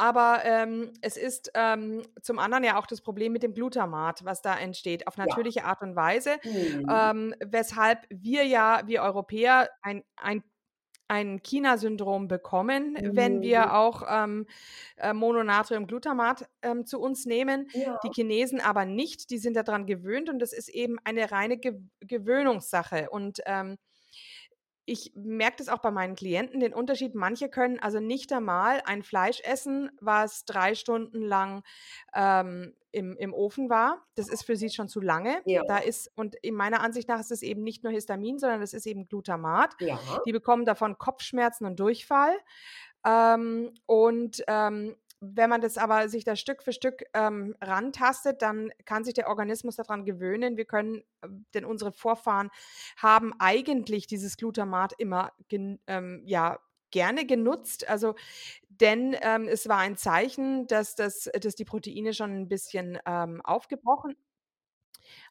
[0.00, 4.42] Aber ähm, es ist ähm, zum anderen ja auch das Problem mit dem Glutamat, was
[4.42, 5.36] da entsteht, auf Ja.
[5.36, 6.80] natürliche Art und Weise, Mhm.
[6.88, 10.42] ähm, weshalb wir ja, wir Europäer, ein, ein
[11.08, 13.42] ein China-Syndrom bekommen, wenn Mhm.
[13.42, 14.46] wir auch ähm,
[14.96, 17.68] äh, Mononatriumglutamat ähm, zu uns nehmen.
[17.72, 17.96] Ja.
[18.04, 21.80] Die Chinesen aber nicht, die sind daran gewöhnt und das ist eben eine reine Ge
[22.00, 23.10] Gewöhnungssache.
[23.10, 23.76] Und ähm,
[24.90, 27.14] ich merke das auch bei meinen Klienten, den Unterschied.
[27.14, 31.62] Manche können also nicht einmal ein Fleisch essen, was drei Stunden lang
[32.12, 34.04] ähm, im, im Ofen war.
[34.16, 35.42] Das ist für sie schon zu lange.
[35.44, 35.62] Ja.
[35.62, 38.74] Da ist, und in meiner Ansicht nach ist es eben nicht nur Histamin, sondern es
[38.74, 39.76] ist eben Glutamat.
[39.78, 40.00] Ja.
[40.26, 42.36] Die bekommen davon Kopfschmerzen und Durchfall.
[43.06, 48.70] Ähm, und ähm, wenn man das aber sich da Stück für Stück ähm, rantastet, dann
[48.86, 50.56] kann sich der Organismus daran gewöhnen.
[50.56, 52.50] Wir können, äh, denn unsere Vorfahren
[52.96, 55.32] haben eigentlich dieses Glutamat immer
[55.86, 56.58] ähm, ja,
[56.90, 57.88] gerne genutzt.
[57.88, 58.14] Also,
[58.68, 63.40] denn ähm, es war ein Zeichen, dass, das, dass die Proteine schon ein bisschen ähm,
[63.44, 64.16] aufgebrochen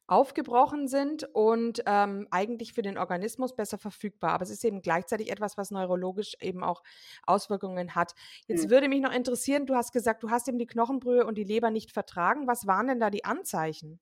[0.10, 4.32] aufgebrochen sind und ähm, eigentlich für den Organismus besser verfügbar.
[4.32, 6.84] Aber es ist eben gleichzeitig etwas, was neurologisch eben auch
[7.26, 8.14] Auswirkungen hat.
[8.48, 8.70] Jetzt Mhm.
[8.70, 11.72] würde mich noch interessieren, du hast gesagt, du hast eben die Knochenbrühe und die Leber
[11.72, 12.48] nicht vertragen.
[12.48, 14.00] Was waren denn da die Anzeichen?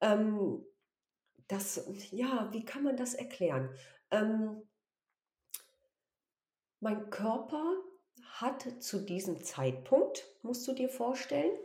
[0.00, 0.64] Ähm,
[1.48, 3.70] das, ja, wie kann man das erklären?
[4.10, 4.62] Ähm,
[6.80, 7.74] mein Körper
[8.40, 11.56] hat zu diesem Zeitpunkt, musst du dir vorstellen,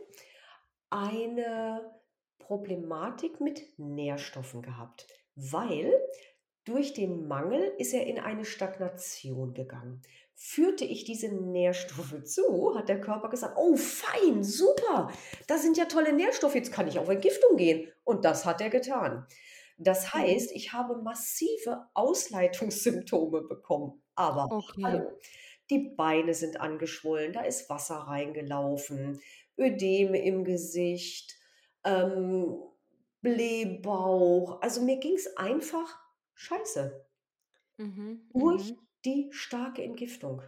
[0.90, 2.00] eine
[2.38, 5.92] Problematik mit Nährstoffen gehabt, weil
[6.64, 10.02] durch den Mangel ist er in eine Stagnation gegangen.
[10.34, 15.10] Führte ich diese Nährstoffe zu, hat der Körper gesagt, oh fein, super,
[15.46, 17.92] da sind ja tolle Nährstoffe, jetzt kann ich auf Entgiftung gehen.
[18.04, 19.26] Und das hat er getan.
[19.78, 20.14] Das Mhm.
[20.14, 24.02] heißt, ich habe massive Ausleitungssymptome bekommen.
[24.14, 24.82] Aber Okay.
[24.82, 25.18] hallo,
[25.70, 29.20] die Beine sind angeschwollen, da ist Wasser reingelaufen,
[29.58, 31.34] Ödeme im Gesicht,
[31.84, 32.56] ähm,
[33.22, 34.60] Blähbauch.
[34.62, 36.00] Also mir ging es einfach
[36.34, 37.06] scheiße
[37.78, 38.30] Mhm.
[38.36, 38.84] durch Mhm.
[39.04, 40.42] die starke Entgiftung.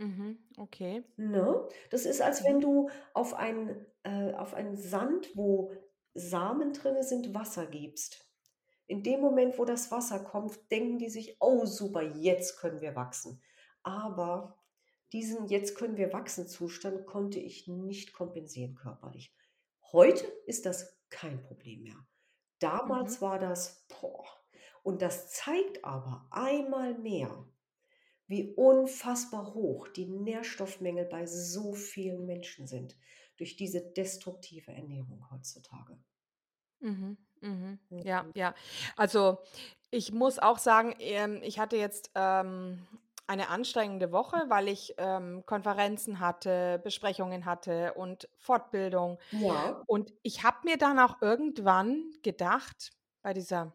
[0.00, 0.38] Mhm.
[0.58, 1.04] Okay.
[1.16, 1.68] Ne?
[1.90, 2.60] Das ist, als wenn Mhm.
[2.60, 5.72] du auf ein, äh, auf einen Sand, wo
[6.14, 8.26] Samen drinne sind, Wasser gibst.
[8.86, 12.96] In dem Moment, wo das Wasser kommt, denken die sich: „Oh super, jetzt können wir
[12.96, 13.42] wachsen.“
[13.82, 14.58] Aber
[15.12, 19.34] diesen „Jetzt können wir wachsen“-Zustand konnte ich nicht kompensieren körperlich.
[19.92, 21.94] Heute ist das kein Problem mehr.
[21.94, 22.06] Mhm.
[22.60, 24.24] Damals war das boah.
[24.82, 27.46] Und das zeigt aber einmal mehr,
[28.26, 32.96] wie unfassbar hoch die Nährstoffmängel bei so vielen Menschen sind
[33.36, 35.98] durch diese destruktive Ernährung heutzutage.
[36.80, 37.16] Mhm.
[37.40, 37.78] Mhm.
[37.88, 37.98] Mhm.
[38.02, 38.54] Ja, ja.
[38.96, 39.38] Also,
[39.90, 42.86] ich muss auch sagen, ähm, ich hatte jetzt, ähm,
[43.30, 49.18] eine anstrengende Woche, weil ich, ähm, Konferenzen hatte, Besprechungen hatte und Fortbildung.
[49.30, 49.82] Ja.
[49.86, 52.90] Und ich habe mir dann auch irgendwann gedacht,
[53.22, 53.72] bei dieser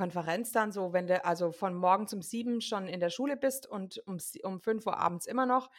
[0.00, 3.66] Konferenz dann so, wenn du also von morgens um 7 schon in der Schule bist
[3.66, 5.74] und um um 5 Uhr abends immer noch, habe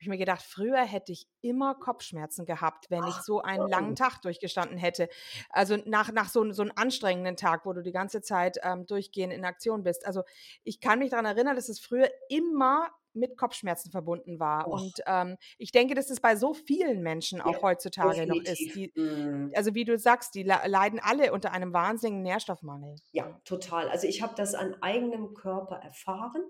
[0.00, 3.94] ich mir gedacht, früher hätte ich immer Kopfschmerzen gehabt, wenn ich Ach so einen langen
[3.94, 3.96] Mann.
[3.96, 5.08] Tag durchgestanden hätte.
[5.50, 9.32] Also, nach nach so so 'n anstrengenden Tag, wo du die ganze Zeit, ähm, durchgehend
[9.32, 10.06] in Aktion bist.
[10.06, 10.22] Also,
[10.64, 14.66] ich kann mich daran erinnern, dass es früher immer mit Kopfschmerzen verbunden war.
[14.66, 14.72] Och.
[14.72, 18.74] Und, ähm, ich denke, dass es bei so vielen Menschen Ja, auch heutzutage noch ist,
[18.74, 18.74] definitiv.
[18.74, 19.52] die Mhm.
[19.54, 23.00] also, wie du sagst, die leiden alle unter einem wahnsinnigen Nährstoffmangel.
[23.12, 23.40] Ja, Ja.
[23.44, 23.88] total.
[23.88, 26.44] Also, ich habe das an eigenem Körper erfahren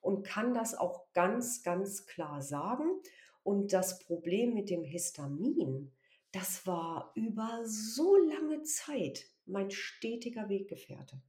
[0.00, 3.00] und kann das auch ganz, ganz klar sagen.
[3.42, 5.92] Und das Problem mit dem Histamin,
[6.32, 11.22] das war über so lange Zeit mein stetiger Weggefährte.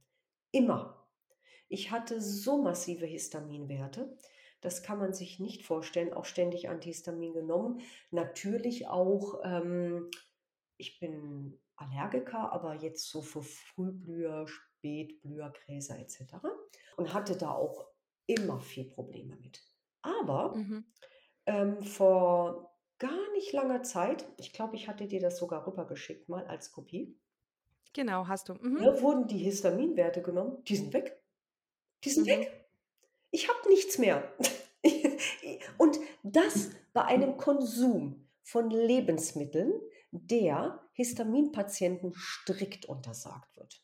[0.52, 1.06] Immer.
[1.68, 4.16] Ich hatte so massive Histaminwerte,
[4.62, 7.80] das kann man sich nicht vorstellen, auch ständig Antihistamin genommen.
[8.12, 10.10] Natürlich auch, ähm
[10.78, 16.52] ich bin Allergiker, aber jetzt so für Frühblüher, Spätblüher, Gräser et cetera
[16.96, 17.88] und hatte da auch
[18.26, 19.62] immer viel Probleme mit.
[20.02, 20.92] Aber, Mhm.
[21.46, 26.46] ähm, vor gar nicht langer Zeit, ich glaube, ich hatte dir das sogar rübergeschickt mal
[26.46, 27.18] als Kopie
[27.94, 28.54] Genau, hast du.
[28.54, 28.82] Mhm.
[28.82, 31.22] ne, wurden die Histaminwerte genommen, die sind weg.
[32.04, 32.30] Die sind Mhm.
[32.30, 32.61] weg.
[33.32, 34.32] Ich habe nichts mehr.
[35.78, 39.72] Und das bei einem Konsum von Lebensmitteln,
[40.12, 43.82] der Histaminpatienten strikt untersagt wird.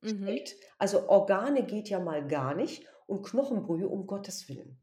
[0.00, 0.40] Mhm.
[0.78, 4.80] Also, Organe geht ja mal gar nicht und Knochenbrühe um Gottes Willen.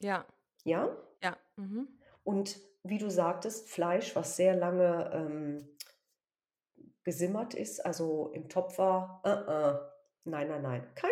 [0.00, 0.26] Ja.
[0.64, 0.96] Ja?
[1.22, 1.36] Ja.
[1.56, 1.88] Mhm.
[2.24, 5.68] Und wie du sagtest, Fleisch, was sehr lange, ähm
[7.04, 9.78] gesimmert ist, also im Topf war, äh-äh,
[10.24, 11.10] nein, nein, nein, kein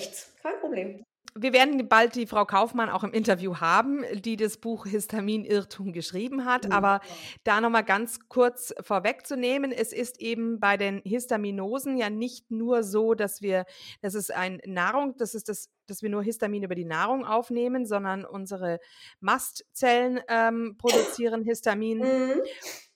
[0.00, 1.04] Nichts, kein Problem.
[1.34, 6.44] Wir werden bald die Frau Kaufmann auch im Interview haben, die das Buch Histamin-Irrtum geschrieben
[6.44, 6.66] hat.
[6.66, 6.72] Mhm.
[6.72, 7.00] Aber
[7.44, 12.82] da noch mal ganz kurz vorwegzunehmen, es ist eben bei den Histaminosen ja nicht nur
[12.82, 13.64] so, dass wir
[14.00, 17.84] dass es ein Nahrung das ist das dass wir nur Histamin über die Nahrung aufnehmen,
[17.84, 18.78] sondern unsere
[19.20, 21.98] Mastzellen, ähm, produzieren Histamin.
[21.98, 22.42] Mhm.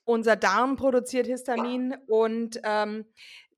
[0.04, 3.06] Unser Darm produziert Histamin und, ähm,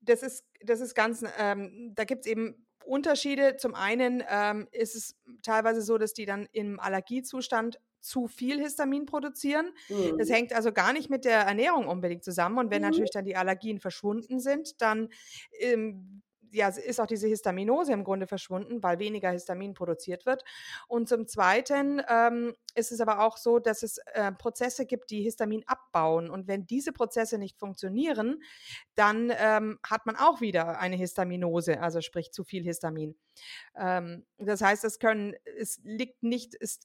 [0.01, 3.57] das ist das ist ganz ähm, da gibt's eben Unterschiede.
[3.57, 9.05] Zum einen, ähm, ist es teilweise so, dass die dann im Allergiezustand zu viel Histamin
[9.05, 9.71] produzieren.
[10.17, 10.31] Das Mhm.
[10.31, 12.57] hängt also gar nicht mit der Ernährung unbedingt zusammen.
[12.57, 12.81] Und wenn Mhm.
[12.81, 15.09] natürlich dann die Allergien verschwunden sind, dann,
[15.59, 20.43] ähm, ja, ist auch diese Histaminose im Grunde verschwunden, weil weniger Histamin produziert wird.
[20.87, 25.21] Und zum Zweiten, ähm, ist es aber auch so, dass es, äh, Prozesse gibt, die
[25.21, 26.29] Histamin abbauen.
[26.29, 28.41] Und wenn diese Prozesse nicht funktionieren,
[28.95, 33.15] dann, ähm, hat man auch wieder eine Histaminose, also sprich zu viel Histamin.
[33.75, 36.79] Ähm, das heißt, es können es liegt nicht es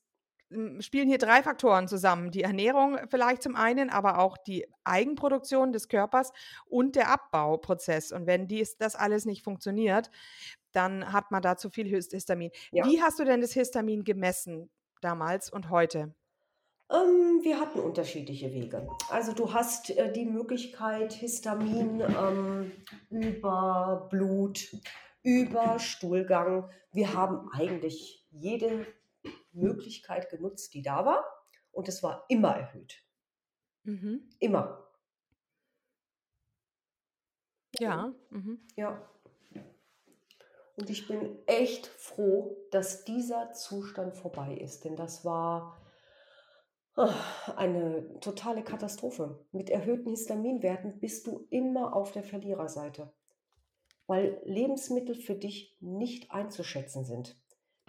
[0.80, 2.30] spielen hier 3 Faktoren zusammen.
[2.30, 6.32] Die Ernährung vielleicht zum einen, aber auch die Eigenproduktion des Körpers
[6.66, 8.12] und der Abbauprozess.
[8.12, 10.10] Und wenn dies das alles nicht funktioniert,
[10.72, 12.50] dann hat man da zu viel His Histamin.
[12.70, 12.86] Ja.
[12.86, 16.14] Wie hast du denn das Histamin gemessen damals und heute?
[16.90, 18.86] Ähm, wir hatten unterschiedliche Wege.
[19.10, 22.72] Also, du hast, äh, die Möglichkeit, Histamin, ähm,
[23.10, 24.76] über Blut,
[25.22, 28.86] über Stuhlgang wir haben eigentlich jede
[29.52, 31.24] Möglichkeit genutzt, die da war
[31.70, 33.02] und es war immer erhöht.
[33.84, 34.28] Mhm.
[34.38, 34.86] Immer.
[37.78, 38.14] Ja.
[38.30, 38.60] Mhm.
[38.76, 39.08] Ja.
[40.76, 45.78] Und ich bin echt froh, dass dieser Zustand vorbei ist, denn das war
[47.56, 49.46] eine totale Katastrophe.
[49.52, 53.12] Mit erhöhten Histaminwerten bist du immer auf der Verliererseite,
[54.06, 57.41] weil Lebensmittel für dich nicht einzuschätzen sind.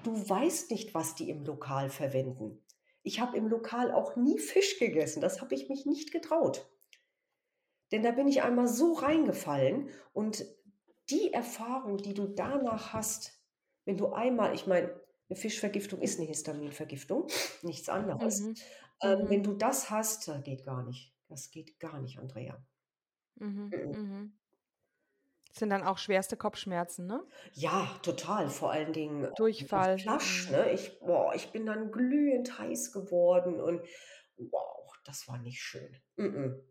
[0.03, 2.63] Du weißt nicht, was die im Lokal verwenden.
[3.03, 6.69] Ich habe im Lokal auch nie Fisch gegessen, das habe ich mich nicht getraut.
[7.91, 10.45] Denn da bin ich einmal so reingefallen und
[11.09, 13.43] die Erfahrung, die du danach hast,
[13.85, 17.27] wenn du einmal, ich meine, eine Fischvergiftung ist eine Histaminvergiftung,
[17.61, 18.41] nichts anderes.
[18.41, 18.55] Mhm.
[19.01, 19.29] Ähm, Mhm.
[19.29, 21.13] wenn du das hast, geht gar nicht.
[21.27, 22.65] Das geht gar nicht, Andrea.
[23.35, 24.33] Mhm.
[25.53, 27.23] Sind dann auch schwerste Kopfschmerzen, ne?
[27.53, 28.49] Ja, total.
[28.49, 29.99] Vor allen Dingen äh, Durchfall.
[30.01, 30.51] Flasch, Mhm.
[30.51, 30.71] ne?
[30.71, 33.81] Ich, boah, ich bin dann glühend heiß geworden und
[34.37, 36.01] wow, das war nicht schön.
[36.15, 36.61] Mhm.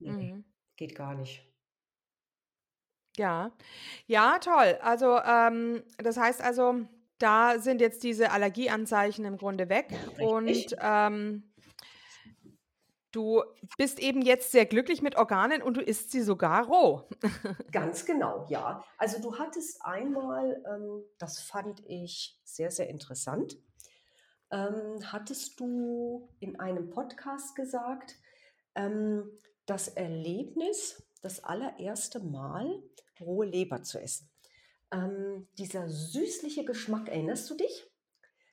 [0.00, 0.44] Nee, Mhm.
[0.76, 1.56] geht gar nicht.
[3.16, 3.52] Ja.
[4.06, 4.78] Ja, toll.
[4.82, 6.86] Also, ähm, das heißt also,
[7.18, 10.76] da sind jetzt diese Allergieanzeichen im Grunde weg und, Richtig.
[10.80, 11.51] ähm
[13.12, 13.42] du
[13.76, 17.08] bist eben jetzt sehr glücklich mit Organen und du isst sie sogar roh.
[17.70, 18.84] Ganz genau, ja.
[18.98, 23.56] Also du hattest einmal, ähm, das fand ich sehr, sehr interessant,
[24.50, 28.16] ähm, hattest du in einem Podcast gesagt,
[28.74, 29.30] ähm,
[29.66, 32.82] das Erlebnis, das allererste Mal
[33.20, 34.30] rohe Leber zu essen.
[34.92, 37.90] Ähm, dieser süßliche Geschmack, erinnerst du dich?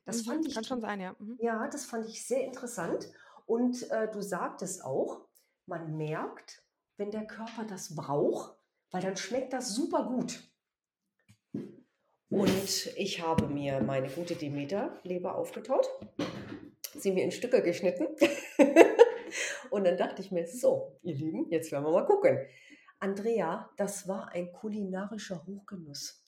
[0.06, 1.16] Das Mhm, fand ich kann schon sein, ja.
[1.20, 1.40] Mhm.
[1.40, 3.10] ja, das fand ich sehr interessant.
[3.50, 5.26] Und äh, du sagtest auch,
[5.66, 6.64] man merkt,
[6.98, 8.56] wenn der Körper das braucht,
[8.92, 10.44] weil dann schmeckt das super gut.
[12.30, 15.90] Und ich habe mir meine gute Demeter-Leber aufgetaut,
[16.94, 18.06] sie mir in Stücke geschnitten.
[19.72, 22.38] Und dann dachte ich mir, so, ihr Lieben, jetzt werden wir mal gucken.
[23.00, 26.24] Andrea, das war ein kulinarischer Hochgenuss.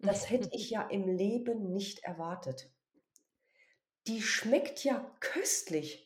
[0.00, 2.68] Das hätte ich ja im Leben nicht erwartet.
[4.08, 6.03] Die schmeckt ja köstlich.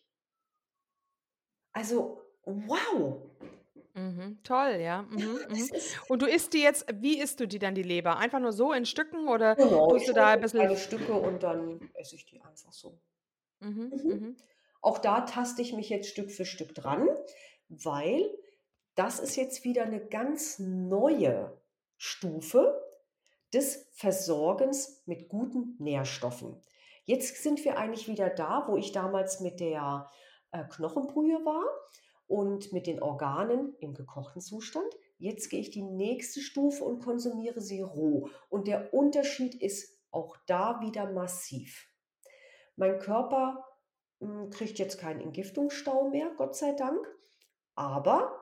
[1.72, 3.22] Also, wow.
[3.94, 5.02] Mhm, toll, ja.
[5.02, 5.70] Mhm, mhm.
[6.08, 8.18] Und du isst die jetzt wie isst du die dann, die Leber?
[8.18, 11.12] Einfach nur so in Stücken oder genau, tust du da ein schneide kleine bisschen Stücke
[11.14, 12.98] und dann esse ich die einfach so.
[13.60, 13.90] Mhm.
[13.90, 14.36] mhm.
[14.80, 17.08] Auch da taste ich mich jetzt Stück für Stück dran,
[17.68, 18.30] weil
[18.94, 21.60] das ist jetzt wieder eine ganz neue
[21.96, 22.80] Stufe
[23.52, 26.60] des Versorgens mit guten Nährstoffen.
[27.04, 30.08] Jetzt sind wir eigentlich wieder da, wo ich damals mit der
[30.52, 31.64] äh, Knochenbrühe war
[32.26, 34.86] und mit den Organen im gekochten Zustand.
[35.18, 38.28] Jetzt gehe ich die nächste Stufe und konsumiere sie roh.
[38.48, 41.88] Und der Unterschied ist auch da wieder massiv.
[42.76, 43.64] Mein Körper
[44.20, 47.04] hm, kriegt jetzt keinen Entgiftungsstau mehr, Gott sei Dank.
[47.74, 48.38] Aber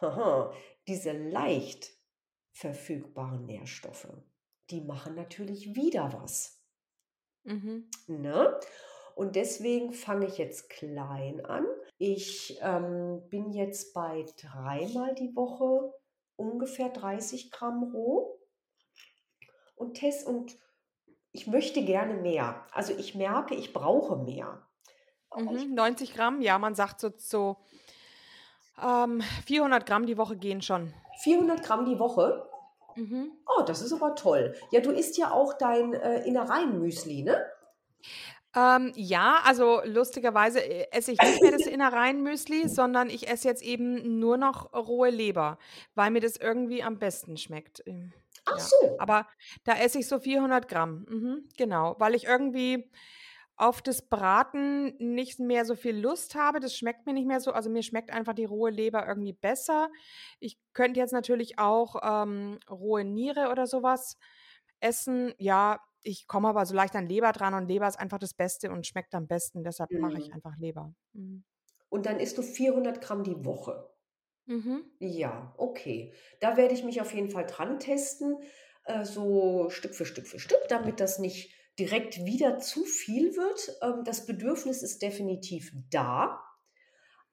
[0.00, 0.52] haha,
[0.86, 1.90] diese leicht
[2.52, 4.08] verfügbaren Nährstoffe,
[4.70, 6.62] die machen natürlich wieder was.
[7.44, 7.90] Mhm.
[8.06, 8.58] Ne?
[9.22, 11.64] Und deswegen fange ich jetzt klein an.
[11.96, 15.94] Ich ähm, bin jetzt bei dreimal die Woche
[16.34, 18.40] ungefähr 30 Gramm roh
[19.76, 20.58] und test und
[21.30, 22.66] ich möchte gerne mehr.
[22.72, 24.66] Also ich merke, ich brauche mehr.
[25.36, 25.72] Mhm.
[25.72, 27.58] 90 Gramm, ja, man sagt so, so
[28.82, 30.92] ähm, 400 Gramm die Woche gehen schon.
[31.22, 32.50] 400 Gramm die Woche.
[32.96, 33.30] Mhm.
[33.46, 34.56] Oh, das ist aber toll.
[34.72, 37.46] Ja, du isst ja auch dein äh, Innereien-Müsli, ne?
[38.54, 43.62] Ähm, ja, also lustigerweise äh, esse ich nicht mehr das Innereien-Müsli, sondern ich esse jetzt
[43.62, 45.58] eben nur noch rohe Leber,
[45.94, 47.82] weil mir das irgendwie am besten schmeckt.
[47.86, 48.12] Ähm,
[48.44, 48.96] Ach Ja, so.
[48.98, 49.26] aber
[49.64, 51.06] da esse ich so 400 Gramm.
[51.08, 52.90] Mhm, genau, weil ich irgendwie
[53.56, 56.58] auf das Braten nicht mehr so viel Lust habe.
[56.58, 57.52] Das schmeckt mir nicht mehr so.
[57.52, 59.88] Also mir schmeckt einfach die rohe Leber irgendwie besser.
[60.40, 64.18] Ich könnte jetzt natürlich auch ähm, rohe Niere oder sowas
[64.80, 65.32] essen.
[65.38, 68.70] Ja, ich komme aber so leicht an Leber dran und Leber ist einfach das Beste
[68.72, 69.64] und schmeckt am besten.
[69.64, 70.34] Deshalb mache ich Mhm.
[70.34, 70.94] einfach Leber.
[71.12, 71.44] Mhm.
[71.90, 73.88] Und dann isst du 400 Gramm die Woche.
[74.46, 74.82] Mhm.
[75.00, 76.14] Ja, okay.
[76.40, 78.36] Da werde ich mich auf jeden Fall dran testen,
[78.84, 83.76] äh, so Stück für Stück für Stück, damit das nicht direkt wieder zu viel wird.
[83.82, 86.40] Ähm, das Bedürfnis ist definitiv da.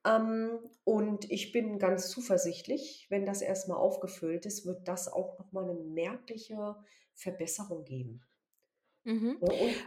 [0.06, 5.64] Ähm, und ich bin ganz zuversichtlich, wenn das erstmal aufgefüllt ist, wird das auch nochmal
[5.70, 6.76] eine merkliche
[7.14, 8.22] Verbesserung geben.
[9.04, 9.38] Mhm.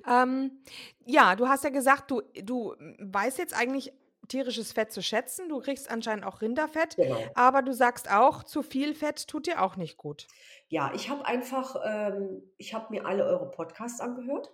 [0.09, 0.64] Ähm,
[1.05, 3.93] ja, du hast ja gesagt, du, du weißt jetzt eigentlich
[4.28, 5.49] tierisches Fett zu schätzen.
[5.49, 7.18] Du kriegst anscheinend auch Rinderfett, genau.
[7.36, 10.28] aber du sagst auch, zu viel Fett tut dir auch nicht gut.
[10.70, 14.51] Ja, ich habe einfach, ähm, ich habe mir alle eure Podcasts angehört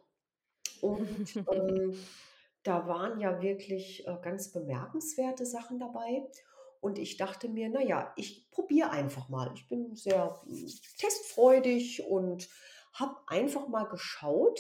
[0.82, 1.94] und ähm,
[2.64, 6.28] da waren ja wirklich äh, ganz bemerkenswerte Sachen dabei.
[6.82, 9.52] Und ich dachte mir, naja, ich probiere einfach mal.
[9.54, 12.48] Ich bin sehr hm, testfreudig und
[12.94, 14.60] habe einfach mal geschaut,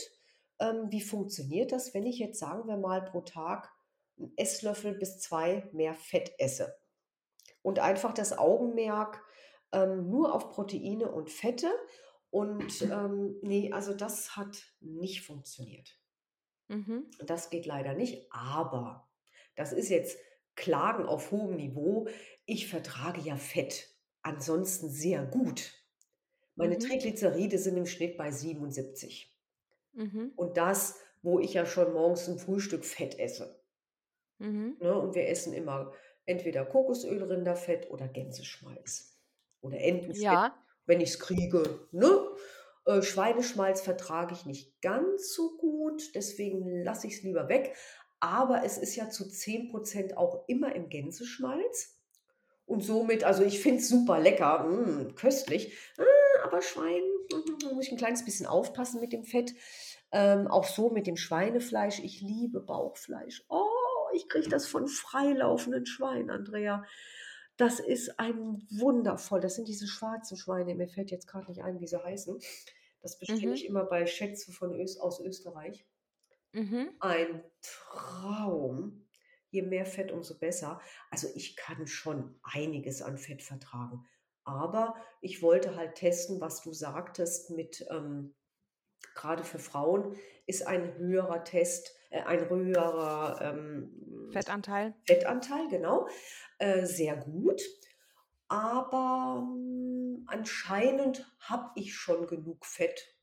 [0.60, 3.72] ähm, wie funktioniert das, wenn ich jetzt, sagen wir mal, pro Tag
[4.18, 6.78] einen Esslöffel bis zwei mehr Fett esse.
[7.62, 9.24] Und einfach das Augenmerk
[9.72, 11.72] ähm, nur auf Proteine und Fette.
[12.30, 16.00] Und ähm, nee, also das hat nicht funktioniert.
[16.68, 17.10] Mhm.
[17.26, 19.10] Das geht leider nicht, aber
[19.56, 20.18] das ist jetzt
[20.56, 22.08] Klagen auf hohem Niveau.
[22.46, 23.90] Ich vertrage ja Fett
[24.22, 25.74] ansonsten sehr gut.
[26.60, 26.80] Meine Mhm.
[26.82, 29.34] Triglyceride sind im Schnitt bei 77.
[29.94, 30.34] Mhm.
[30.36, 33.60] Und das, wo ich ja schon morgens zum Frühstück Fett esse.
[34.40, 34.76] Mhm.
[34.80, 34.94] Ne?
[34.94, 35.94] Und wir essen immer
[36.26, 39.18] entweder Kokosöl, Rinderfett oder Gänseschmalz.
[39.62, 40.54] Oder Entenfett, Ja.
[40.86, 41.88] wenn ich es kriege.
[41.92, 42.10] Ne?
[42.86, 47.76] Äh, Schweineschmalz vertrage ich nicht ganz so gut, deswegen lasse ich es lieber weg.
[48.20, 51.96] Aber es ist ja zu 10% auch immer im Gänseschmalz.
[52.66, 55.76] Und somit, also ich finde es super lecker, mm, köstlich.
[55.98, 56.04] Ah,
[56.50, 57.02] aber Schwein,
[57.62, 59.54] da muss ich ein kleines bisschen aufpassen mit dem Fett.
[60.12, 62.00] Ähm, auch so mit dem Schweinefleisch.
[62.00, 63.46] Ich liebe Bauchfleisch.
[63.50, 63.68] Oh,
[64.14, 66.84] ich kriege das von freilaufenden Schweinen, Andrea.
[67.58, 69.40] Das ist ein wundervoll.
[69.42, 70.76] Das sind diese schwarzen Schweine.
[70.76, 72.40] Mir fällt jetzt gerade nicht ein, wie sie heißen.
[73.02, 73.54] Das bestelle Mhm.
[73.54, 75.86] ich immer bei Schätze von Öst, aus Österreich.
[76.54, 76.90] Mhm.
[77.00, 79.06] Ein Traum.
[79.52, 80.80] Je mehr Fett, umso besser.
[81.12, 84.06] Also ich kann schon einiges an Fett vertragen.
[84.44, 88.36] Aber ich wollte halt testen, was du sagtest mit, ähm,
[89.16, 90.16] gerade für Frauen
[90.48, 94.96] ist ein höherer Test, äh, ein höherer ähm, Fettanteil.
[95.06, 96.08] Fettanteil, genau,
[96.58, 97.62] äh, sehr gut.
[98.48, 103.19] Aber ähm, anscheinend habe ich schon genug Fett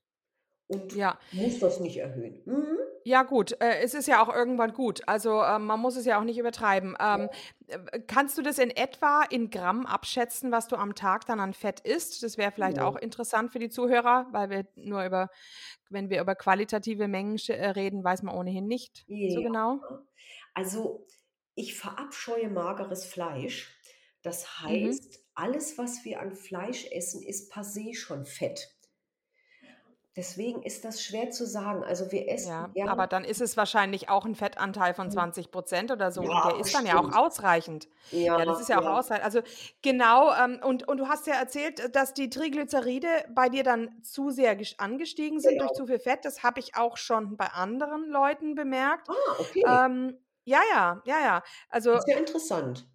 [0.68, 1.18] und Ja.
[1.30, 2.42] muss das nicht erhöhen.
[2.44, 2.78] Mhm.
[3.04, 5.02] Ja, gut, äh, es ist ja auch irgendwann gut.
[5.06, 6.96] Also, ähm, man muss es ja auch nicht übertreiben.
[6.98, 7.28] Ähm,
[7.68, 11.54] äh, kannst du das in etwa in Gramm abschätzen, was du am Tag dann an
[11.54, 12.24] Fett isst?
[12.24, 13.00] Das wäre vielleicht auch Ja.
[13.00, 15.30] interessant für die Zuhörer, weil wir nur über
[15.88, 19.40] wenn wir über qualitative Mengen äh, reden, weiß man ohnehin nicht so Ja.
[19.40, 19.80] genau.
[20.54, 21.06] Also,
[21.54, 23.72] ich verabscheue mageres Fleisch.
[24.22, 24.98] Das Mhm.
[24.98, 28.75] heißt, alles, was wir an Fleisch essen, ist per se schon Fett.
[30.16, 31.84] Deswegen ist das schwer zu sagen.
[31.84, 35.10] Also, wir essen Ja, gern aber dann ist es wahrscheinlich auch 'n Fettanteil von Hm.
[35.10, 37.88] 20% oder so und Ja, der ist dann ja auch ausreichend.
[38.34, 38.98] Ja, Ja, das ist ja auch ja.
[38.98, 39.40] ausrei also,
[39.80, 44.02] genau, ähm, und und du hast ja erzählt, äh, dass die Triglyceride bei dir dann
[44.02, 45.72] zu sehr angestiegen sind durch Genau.
[45.72, 46.26] zu viel Fett.
[46.26, 49.08] Das habe ich auch schon bei anderen Leuten bemerkt.
[49.08, 49.66] Ah, okay.
[49.66, 51.42] Ähm, ja, ja, ja, ja.
[51.70, 52.86] Also Das ist ja interessant.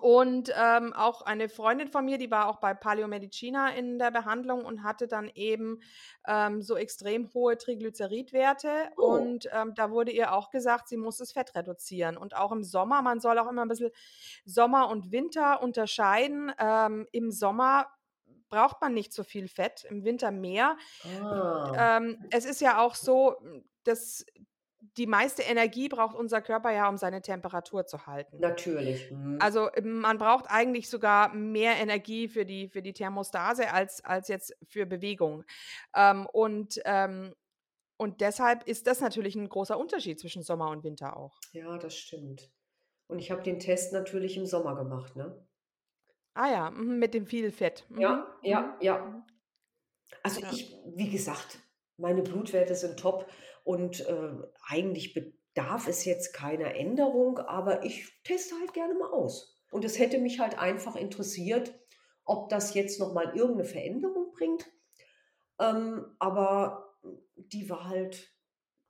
[0.00, 4.10] Und, ähm, auch eine Freundin von mir, die war auch bei Paleo Medicina in der
[4.10, 5.80] Behandlung und hatte dann eben,
[6.26, 9.30] ähm, so extrem hohe Triglyceridwerte Oh.
[9.34, 12.62] und, ähm, da wurde ihr auch gesagt, sie muss das Fett reduzieren und auch im
[12.64, 13.02] Sommer.
[13.02, 13.90] Man soll auch immer 'n bisschen
[14.44, 16.52] Sommer und Winter unterscheiden.
[16.58, 17.88] Ähm, im Sommer
[18.50, 20.76] braucht man nicht so viel Fett, im Winter mehr.
[21.04, 21.80] Ah.
[21.80, 23.36] Ähm, es ist ja auch so,
[23.84, 24.24] dass
[24.96, 28.44] die meiste Energie braucht unser Körper ja, um seine Temperatur zu halten.
[28.44, 29.38] Natürlich, mhm.
[29.38, 34.54] Also, man braucht eigentlich sogar mehr Energie für die für die Thermostase als als jetzt
[34.68, 35.44] für Bewegung.
[35.94, 37.34] Ähm, und, ähm
[37.98, 41.42] und deshalb ist das natürlich 'n großer Unterschied zwischen Sommer und Winter auch.
[41.52, 42.50] Ja, das stimmt.
[43.08, 45.46] Und ich habe den Test natürlich im Sommer gemacht, ne?
[46.34, 47.84] Ah ja, mhm, mit dem viel Fett.
[47.88, 48.98] Mhm, Ja, ja, mhm, ja.
[48.98, 49.24] mhm.
[50.22, 50.50] Also, Ja.
[50.50, 51.60] ich wie gesagt,
[52.00, 53.26] meine Blutwerte sind top
[53.64, 54.30] und, äh,
[54.68, 59.56] eigentlich bedarf es jetzt keiner Änderung, aber ich teste halt gerne mal aus.
[59.70, 61.74] Und es hätte mich halt einfach interessiert,
[62.24, 64.66] ob das jetzt noch mal irgend 'ne Veränderung bringt.
[65.60, 66.94] Ähm, aber
[67.36, 68.32] die war halt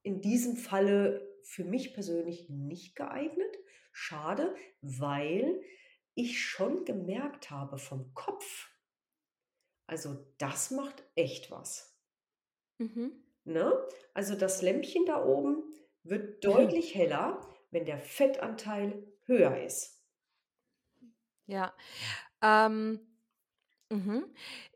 [0.02, 3.56] in diesem Falle für mich persönlich nicht geeignet.
[3.92, 5.62] Schade, weil
[6.14, 8.68] ich schon gemerkt habe vom Kopf
[9.88, 11.89] also, das macht echt was.
[12.81, 13.12] Mhm.
[13.45, 13.72] Ne?
[14.14, 15.62] Also, das Lämpchen da oben
[16.03, 20.03] wird deutlich heller, wenn der Fettanteil höher ist.
[21.47, 21.74] Ja.
[22.43, 23.01] Ähm,
[23.91, 24.24] mhm.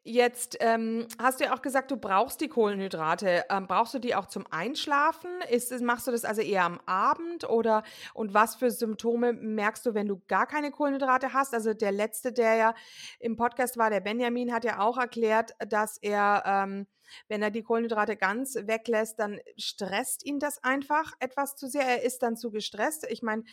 [0.06, 3.44] Jetzt, ähm, hast du ja auch gesagt, du brauchst die Kohlenhydrate.
[3.48, 5.30] Ähm, brauchst du die auch zum Einschlafen?
[5.48, 9.94] Ist machst du das also eher am Abend oder und was für Symptome merkst du,
[9.94, 11.54] wenn du gar keine Kohlenhydrate hast?
[11.54, 12.74] Also, der Letzte, der ja
[13.18, 16.86] im Podcast war, der Benjamin, hat ja auch erklärt, dass er, ähm,
[17.28, 21.84] wenn er die Kohlenhydrate ganz weglässt, dann stresst ihn das einfach etwas zu sehr.
[21.86, 23.06] Er ist dann zu gestresst.
[23.08, 23.44] Ich meine,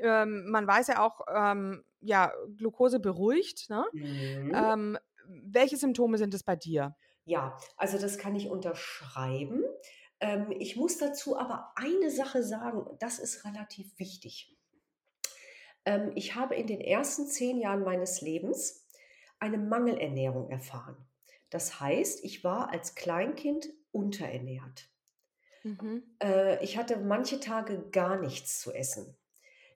[0.00, 3.84] ähm, man weiß ja auch, ähm, ja, Glucose beruhigt, ne?
[3.92, 4.52] Mhm.
[4.54, 6.96] Ähm, welche Symptome sind es bei dir?
[7.24, 9.62] Ja, also, das kann ich unterschreiben.
[10.20, 14.56] Ähm, ich muss dazu aber eine Sache sagen, das ist relativ wichtig.
[15.84, 18.86] Ähm, ich habe in den ersten zehn Jahren meines Lebens
[19.38, 20.96] eine Mangelernährung erfahren.
[21.50, 24.88] Das heißt, ich war als Kleinkind unterernährt.
[25.62, 26.02] Mhm.
[26.22, 29.16] Äh, ich hatte manche Tage gar nichts zu essen.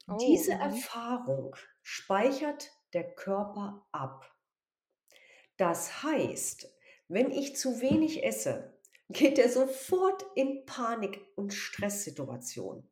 [0.09, 0.61] Oh, Diese mhm.
[0.61, 4.35] Erfahrung speichert der Körper ab.
[5.57, 6.69] Das heißt,
[7.09, 8.79] wenn ich zu wenig esse,
[9.09, 12.89] geht er sofort in Panik- und Stresssituation.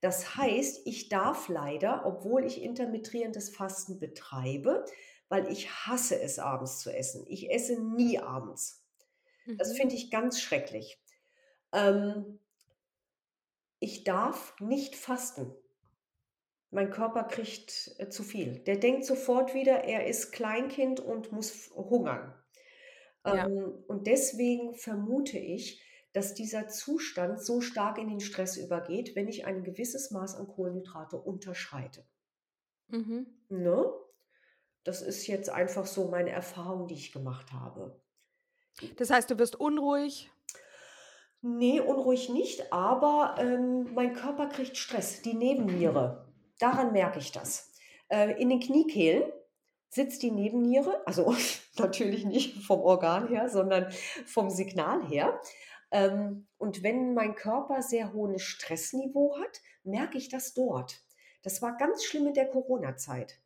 [0.00, 4.84] Das heißt, ich darf leider, obwohl ich intermittierendes Fasten betreibe,
[5.28, 7.24] weil ich hasse es abends zu essen.
[7.28, 8.84] Ich esse nie abends.
[9.58, 9.76] Das Mhm.
[9.76, 11.00] finde ich ganz schrecklich.
[11.72, 12.40] Ähm,
[13.80, 15.54] ich darf nicht fasten.
[16.70, 18.58] Mein Körper kriegt äh, zu viel.
[18.60, 22.34] Der denkt sofort wieder, er ist Kleinkind und muss hungern.
[23.24, 23.46] Ja.
[23.46, 29.28] Ähm, und deswegen vermute ich, dass dieser Zustand so stark in den Stress übergeht, wenn
[29.28, 32.04] ich ein gewisses Maß an Kohlenhydrate unterschreite.
[32.88, 33.26] Mhm.
[33.48, 33.90] Ne?
[34.84, 38.00] Das ist jetzt einfach so meine Erfahrung, die ich gemacht habe.
[38.96, 40.30] Das heißt, du wirst unruhig.
[41.40, 46.27] Nee, unruhig nicht, aber ähm, mein Körper kriegt Stress, die Nebenniere.
[46.58, 47.72] Daran merke ich das.
[48.08, 49.24] Äh, in den Kniekehlen
[49.90, 51.34] sitzt die Nebenniere, also
[51.78, 53.90] natürlich nicht vom Organ her, sondern
[54.26, 55.40] vom Signal her.
[55.90, 61.02] Ähm, und wenn mein Körper sehr hohes Stressniveau hat, merke ich das dort.
[61.42, 63.40] Das war ganz schlimm in der Corona-Zeit.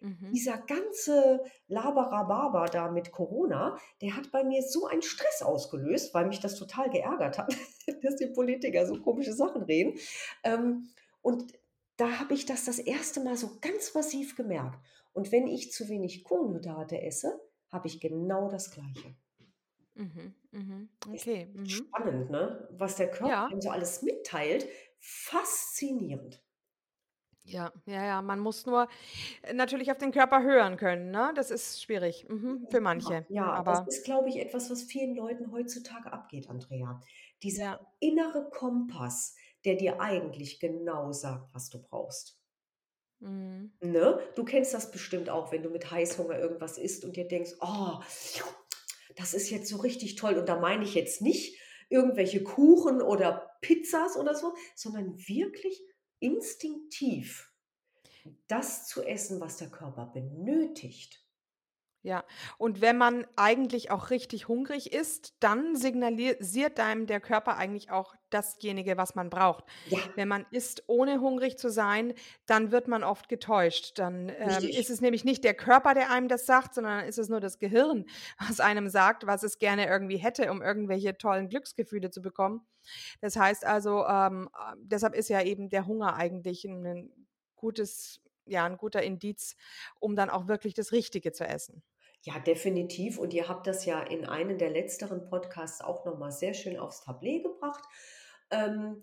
[0.00, 0.32] Mhm.
[0.32, 6.26] Dieser ganze Laberababa da mit Corona, der hat bei mir so einen Stress ausgelöst, weil
[6.26, 7.56] mich das total geärgert hat,
[8.02, 9.98] dass die Politiker so komische Sachen reden.
[10.44, 10.90] Ähm,
[11.22, 11.54] und
[11.96, 14.78] da habe ich das das erste Mal so ganz massiv gemerkt.
[15.12, 17.40] Und wenn ich zu wenig Kohlenhydrate esse,
[17.70, 19.16] habe ich genau das Gleiche.
[19.94, 20.34] Mhm.
[20.50, 20.88] Mhm.
[21.08, 21.46] Okay.
[21.52, 21.66] Mhm.
[21.66, 22.68] spannend, ne?
[22.72, 23.48] Was der Körper Ja.
[23.60, 24.68] so alles mitteilt.
[24.98, 26.42] Faszinierend.
[27.46, 28.22] Ja, ja, ja.
[28.22, 28.88] Man muss nur
[29.42, 31.32] äh, natürlich auf den Körper hören können, ne?
[31.34, 32.26] Das ist schwierig.
[32.28, 32.66] Mhm.
[32.70, 33.26] Für Ja, manche.
[33.28, 37.00] ja, das Aber ist, glaube ich, etwas, was vielen Leuten heutzutage abgeht, Andrea.
[37.42, 37.86] Dieser ja.
[38.00, 39.34] innere Kompass,
[39.64, 42.38] der dir eigentlich genau sagt, was du brauchst.
[43.20, 43.72] Mhm.
[43.80, 44.20] Ne?
[44.34, 48.00] Du kennst das bestimmt auch, wenn du mit Heißhunger irgendwas isst und dir denkst, oh,
[49.16, 50.34] das ist jetzt so richtig toll.
[50.34, 51.58] Und da meine ich jetzt nicht
[51.88, 55.80] irgendwelche Kuchen oder Pizzas oder so, sondern wirklich
[56.18, 57.50] instinktiv
[58.46, 61.23] das zu essen, was der Körper benötigt.
[62.04, 62.22] Ja,
[62.58, 68.14] und wenn man eigentlich auch richtig hungrig ist, dann signalisiert einem der Körper eigentlich auch
[68.28, 69.64] dasjenige, was man braucht.
[69.86, 72.12] Ja, Wenn man isst, ohne hungrig zu sein,
[72.44, 73.98] dann wird man oft getäuscht.
[73.98, 77.30] Dann ähm, ist es nämlich nicht der Körper, der einem das sagt, sondern ist es
[77.30, 78.04] nur das Gehirn,
[78.38, 82.66] was einem sagt, was es gerne irgendwie hätte, um irgendwelche tollen Glücksgefühle zu bekommen.
[83.22, 87.10] Das heißt also, ähm, äh, deshalb ist ja eben der Hunger eigentlich ein
[87.56, 89.56] gutes, ja, ein guter Indiz,
[90.00, 91.82] um dann auch wirklich das Richtige zu essen.
[92.24, 93.18] Ja, definitiv.
[93.18, 97.04] Und ihr habt das ja in einem der letzteren Podcasts auch nochmal sehr schön aufs
[97.04, 97.84] Tablet gebracht.
[98.50, 99.02] Ähm,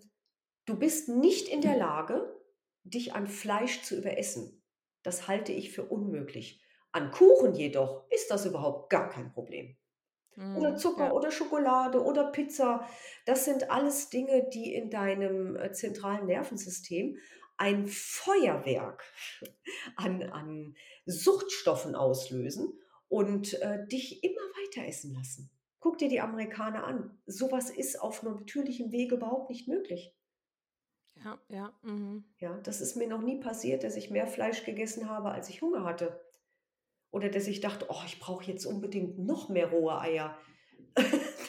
[0.66, 2.36] du bist nicht in der Lage,
[2.82, 4.64] dich an Fleisch zu überessen.
[5.04, 6.60] Das halte ich für unmöglich.
[6.90, 9.76] An Kuchen jedoch ist das überhaupt gar kein Problem.
[10.36, 11.12] Oder Mhm, Zucker ja.
[11.12, 12.88] oder Schokolade oder Pizza.
[13.24, 17.18] Das sind alles Dinge, die in deinem äh, zentralen Nervensystem
[17.56, 19.04] ein Feuerwerk
[19.96, 20.74] an, an
[21.06, 22.81] Suchtstoffen auslösen
[23.12, 25.50] und äh, dich immer weiter essen lassen.
[25.80, 27.18] Guck dir die Amerikaner an.
[27.26, 30.16] Sowas ist auf natürlichem Wege überhaupt nicht möglich.
[31.22, 31.78] Ja, ja.
[31.82, 32.24] Mhm.
[32.38, 35.60] Ja, das ist mir noch nie passiert, dass ich mehr Fleisch gegessen habe, als ich
[35.60, 36.24] Hunger hatte.
[37.10, 40.36] Oder dass ich dachte, oh, ich brauche jetzt unbedingt noch mehr rohe Eier.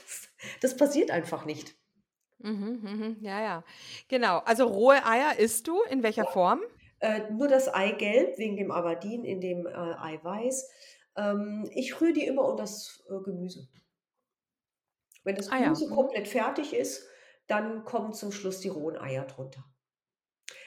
[0.06, 0.30] Das,
[0.62, 1.76] das passiert einfach nicht.
[2.40, 3.18] Mhm, mhm.
[3.22, 3.64] Ja, ja.
[4.10, 4.40] Genau.
[4.40, 6.62] Also rohe Eier isst du in welcher Form?
[7.00, 10.70] Äh, nur das Eigelb wegen dem Aberdeen in dem äh, Eiweiß.
[11.18, 13.68] Ähm, ich rühre die immer unter das äh, Gemüse.
[15.24, 15.74] Wenn das Ah ja.
[15.74, 15.96] Gemüse Mhm.
[15.96, 17.08] komplett fertig ist,
[17.48, 19.66] dann kommen zum Schluss die rohen Eier drunter.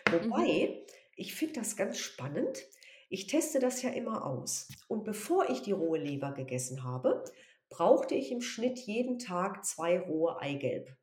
[0.07, 0.31] Mhm.
[0.31, 0.87] Wobei,
[1.17, 2.63] ich finde das ganz spannend.
[3.09, 4.69] Ich teste das ja immer aus.
[4.89, 7.25] Und bevor ich die rohe Leber gegessen habe,
[7.69, 10.97] brauchte ich im Schnitt jeden Tag zwei rohe Eigelb.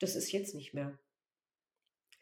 [0.00, 0.98] Das ist jetzt nicht mehr.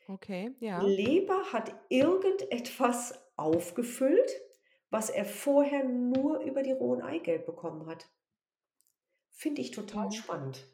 [0.09, 0.80] Okay, Die ja.
[0.82, 4.30] Leber hat irgendetwas aufgefüllt,
[4.91, 8.09] was er vorher nur über die rohen Eigelb bekommen hat.
[9.30, 10.11] Finde ich total Mhm.
[10.11, 10.66] spannend.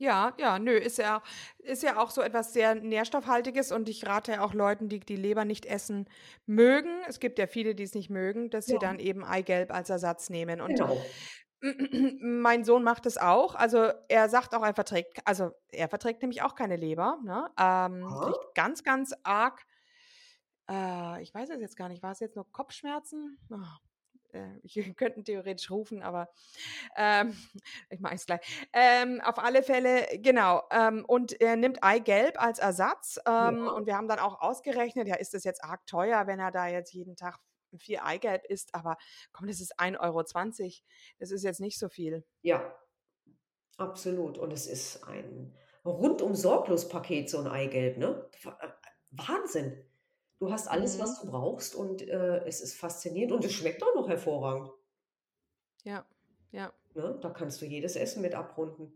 [0.00, 1.22] Ja, ja, nö, ist ja,
[1.58, 5.14] ist ja auch so etwas sehr Nährstoffhaltiges und ich rate ja auch Leuten, die die
[5.14, 6.08] Leber nicht essen
[6.46, 6.90] mögen.
[7.08, 9.90] Es gibt ja viele, die es nicht mögen, dass sie Ja, dann eben Eigelb als
[9.90, 10.60] Ersatz nehmen.
[10.60, 10.96] Und genau.
[12.20, 13.54] mein Sohn macht es auch.
[13.54, 17.18] Also er sagt auch, er verträgt, also er verträgt nämlich auch keine Leber.
[17.24, 17.48] Ne?
[17.58, 19.64] Ähm, ganz, ganz arg,
[20.70, 23.38] äh, ich weiß es jetzt gar nicht, war es jetzt nur Kopfschmerzen?
[23.50, 23.56] Oh,
[24.32, 26.28] äh, ich könnte theoretisch rufen, aber
[26.96, 27.36] ähm,
[27.90, 28.40] ich mache es gleich.
[28.72, 30.62] Ähm, auf alle Fälle, genau.
[30.70, 33.18] Ähm, und er nimmt Eigelb als Ersatz.
[33.26, 33.70] Ähm, Ja.
[33.72, 36.66] und wir haben dann auch ausgerechnet, ja, ist das jetzt arg teuer, wenn er da
[36.66, 37.38] jetzt jeden Tag
[37.78, 38.96] vier Eigelb isst, aber
[39.32, 40.22] komm, das ist 1,20 Euro.
[41.18, 42.24] Das ist jetzt nicht so viel.
[42.42, 42.76] Ja,
[43.78, 44.38] absolut.
[44.38, 45.54] Und es ist ein
[45.84, 48.28] rundum sorglos Paket, so ein Eigelb, ne?
[48.44, 48.68] Äh,
[49.10, 49.84] Wahnsinn.
[50.38, 51.26] Du hast alles, was Mhm.
[51.26, 54.70] du brauchst und äh, es ist faszinierend und es schmeckt auch noch hervorragend.
[55.84, 56.04] Ja,
[56.52, 56.72] ja.
[56.94, 57.18] Ne?
[57.22, 58.92] Da kannst du jedes Essen mit abrunden.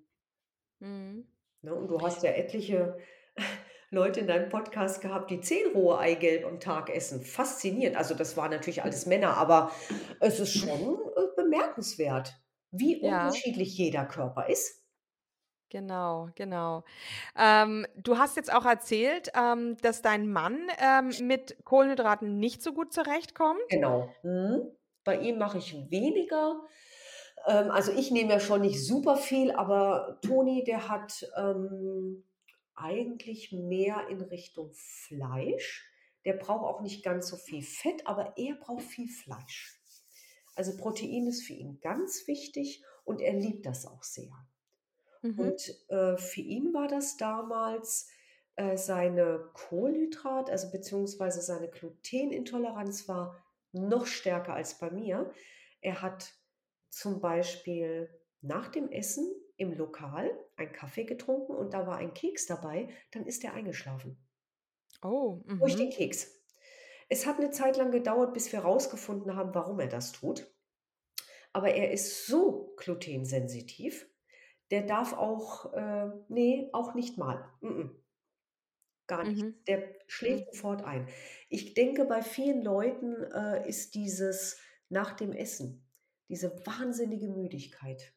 [0.80, 1.26] Mhm.
[1.62, 1.74] Ne?
[1.74, 2.98] Und du hast ja etliche
[3.90, 7.22] Leute in deinem Podcast gehabt, die zehn rohe Eigelb am Tag essen.
[7.22, 7.96] Faszinierend.
[7.96, 9.70] Also das waren natürlich alles Männer, aber
[10.20, 10.70] es ist schon
[11.16, 12.34] äh, bemerkenswert,
[12.70, 13.26] wie Ja.
[13.26, 14.84] unterschiedlich jeder Körper ist.
[15.70, 16.84] Genau, genau.
[17.36, 22.72] Ähm, du hast jetzt auch erzählt, ähm, dass dein Mann ähm, mit Kohlenhydraten nicht so
[22.72, 23.60] gut zurechtkommt.
[23.68, 24.08] Genau.
[24.22, 24.70] Mhm.
[25.04, 26.60] Bei ihm mache ich weniger.
[27.46, 32.24] Ähm, also ich nehme ja schon nicht super viel, aber Toni, der hat ähm,
[32.74, 35.84] eigentlich mehr in Richtung Fleisch.
[36.24, 39.80] Der braucht auch nicht ganz so viel Fett, aber er braucht viel Fleisch.
[40.54, 44.32] Also Protein ist für ihn ganz wichtig und er liebt das auch sehr.
[45.22, 45.38] Mhm.
[45.38, 48.08] Und äh, für ihn war das damals
[48.56, 53.42] äh, seine Kohlenhydrat, also beziehungsweise seine Glutenintoleranz war
[53.72, 55.32] noch stärker als bei mir.
[55.80, 56.34] Er hat
[56.90, 58.08] zum Beispiel
[58.40, 63.26] nach dem Essen im Lokal einen Kaffee getrunken und da war ein Keks dabei, dann
[63.26, 64.16] ist er eingeschlafen.
[65.02, 65.92] Oh, Durch den mhm.
[65.92, 66.34] Keks.
[67.08, 70.46] Es hat eine Zeit lang gedauert, bis wir herausgefunden haben, warum er das tut.
[71.52, 74.08] Aber er ist so glutensensitiv,
[74.70, 77.44] der darf auch, äh, nee, auch nicht mal.
[77.62, 77.90] Mm-mm.
[79.08, 79.44] Gar nicht.
[79.44, 79.54] Mhm.
[79.66, 80.52] Der schläft Mhm.
[80.52, 81.08] sofort ein.
[81.48, 85.88] Ich denke, bei vielen Leuten äh, ist dieses nach dem Essen,
[86.28, 88.14] diese wahnsinnige Müdigkeit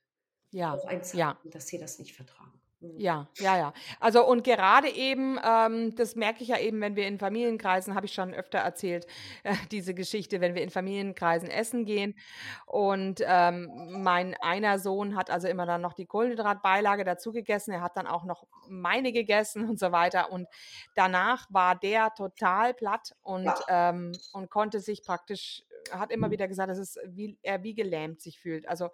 [0.52, 1.38] Ja, auch ein ja.
[1.38, 2.61] Zeichen, dass sie das nicht vertragen.
[2.82, 3.00] Mhm.
[3.00, 3.74] Ja, ja, ja.
[4.00, 8.06] Also und gerade eben, ähm, das merke ich ja eben, wenn wir in Familienkreisen, habe
[8.08, 9.06] ich schon öfter erzählt,
[9.44, 12.16] äh, diese Geschichte, wenn wir in Familienkreisen essen gehen
[12.66, 13.70] und ähm,
[14.04, 18.08] mein einer Sohn hat also immer dann noch die Kohlenhydratbeilage dazu gegessen, er hat dann
[18.08, 20.48] auch noch meine gegessen und so weiter und
[20.96, 26.70] danach war der total platt und, ähm, und konnte sich praktisch, hat immer wieder gesagt,
[26.70, 28.68] dass es wie, er wie gelähmt sich fühlt.
[28.68, 28.90] Also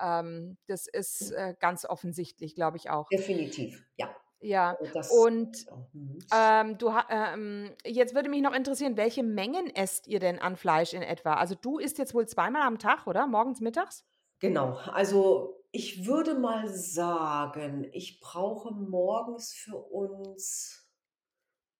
[0.00, 3.08] ähm, das ist äh, ganz offensichtlich, glaube ich auch.
[3.08, 4.14] Definitiv, ja.
[4.40, 5.66] Ja, das und.
[5.92, 6.18] Mhm.
[6.34, 10.94] ähm, du, ähm, jetzt würde mich noch interessieren, welche Mengen esst ihr denn an Fleisch
[10.94, 11.34] in etwa?
[11.34, 13.26] Also du isst jetzt wohl zweimal am Tag, oder?
[13.28, 14.04] Morgens, mittags?
[14.40, 20.90] Genau, also ich würde mal sagen, ich brauche morgens für uns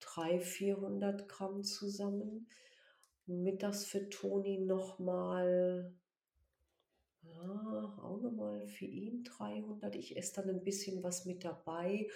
[0.00, 2.48] 300, 400 Gramm zusammen.
[3.26, 5.94] Mittags für Toni nochmal,
[7.22, 9.94] ja, auch nochmal für ihn 300.
[9.96, 12.08] Ich esse dann ein bisschen was mit dabei.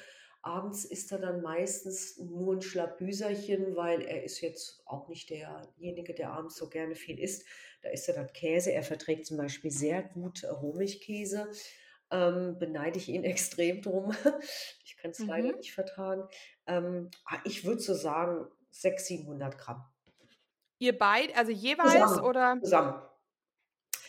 [0.42, 6.14] Abends isst er dann meistens nur ein Schlabüserchen, weil er ist jetzt auch nicht derjenige,
[6.14, 7.44] der abends so gerne viel isst.
[7.82, 8.72] Da isst er dann Käse.
[8.72, 11.50] Er verträgt zum Beispiel sehr gut Rohmilchkäse.
[12.12, 14.12] Ähm, beneide ich ihn extrem drum.
[14.84, 15.56] Ich kann es leider Mhm.
[15.56, 16.28] nicht vertragen.
[16.68, 19.84] Ähm, ah, ich würde so sagen 600, 700 Gramm.
[20.78, 23.02] Ihr beid, also jeweils Zusammen, oder zusammen.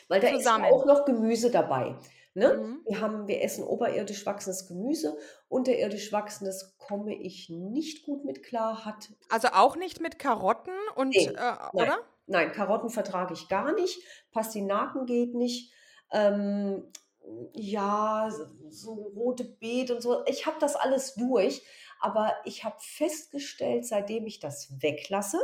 [0.08, 0.66] Weil da ist zusammen?
[0.66, 1.96] auch noch Gemüse dabei.
[2.34, 2.54] Ne?
[2.54, 2.82] Mhm.
[2.86, 5.18] Wir haben, wir essen oberirdisch wachsendes Gemüse.
[5.50, 8.86] Unterirdisch wachsendes komme ich nicht gut mit klar.
[8.86, 11.98] Hat, Also auch nicht mit Karotten und, nee, äh, nein, oder?
[12.28, 14.00] nein, Karotten vertrage ich gar nicht.
[14.32, 15.74] Pastinaken geht nicht.
[16.12, 16.92] Ähm,
[17.54, 18.30] ja,
[18.70, 20.24] so rote Beete und so.
[20.28, 21.64] Ich habe das alles durch.
[22.00, 25.40] Aber ich habe festgestellt, seitdem ich das weglasse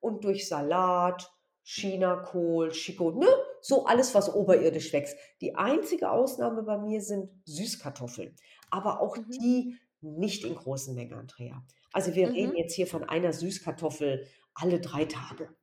[0.00, 1.32] und durch Salat,
[1.62, 3.28] Chinakohl, Chico, ne,
[3.62, 5.16] so alles, was oberirdisch wächst.
[5.40, 8.36] Die einzige Ausnahme bei mir sind Süßkartoffeln.
[8.70, 9.38] Aber auch Mhm.
[9.38, 11.64] die nicht in großen Mengen, Andrea.
[11.92, 12.56] Also wir reden Mhm.
[12.56, 15.56] jetzt hier von einer Süßkartoffel alle drei Tage.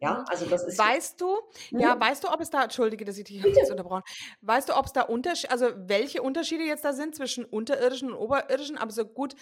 [0.00, 0.26] Ja, Mhm.
[0.28, 1.38] also das ist Weißt du,
[1.76, 4.02] ja, hm, weißt du, ob es da, entschuldige, dass ich dich jetzt unterbrochen,
[4.42, 8.16] weißt du, ob es da Unterschiede, also welche Unterschiede jetzt da sind zwischen unterirdischen und
[8.18, 8.76] oberirdischen?
[8.78, 9.34] Aber so gut,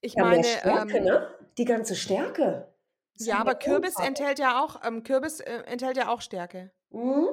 [0.00, 1.34] ich Ja, meine, Stärke, ähm, ne?
[1.56, 2.74] Die ganze Stärke.
[3.14, 6.72] Das ja, aber Kürbis enthält ja auch, ähm, Kürbis äh, enthält ja auch Stärke.
[6.90, 7.28] Mhm.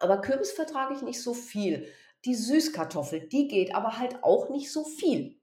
[0.00, 1.88] Aber Kürbis vertrage ich nicht so viel.
[2.24, 5.40] Die Süßkartoffel, die geht, aber halt auch nicht so viel.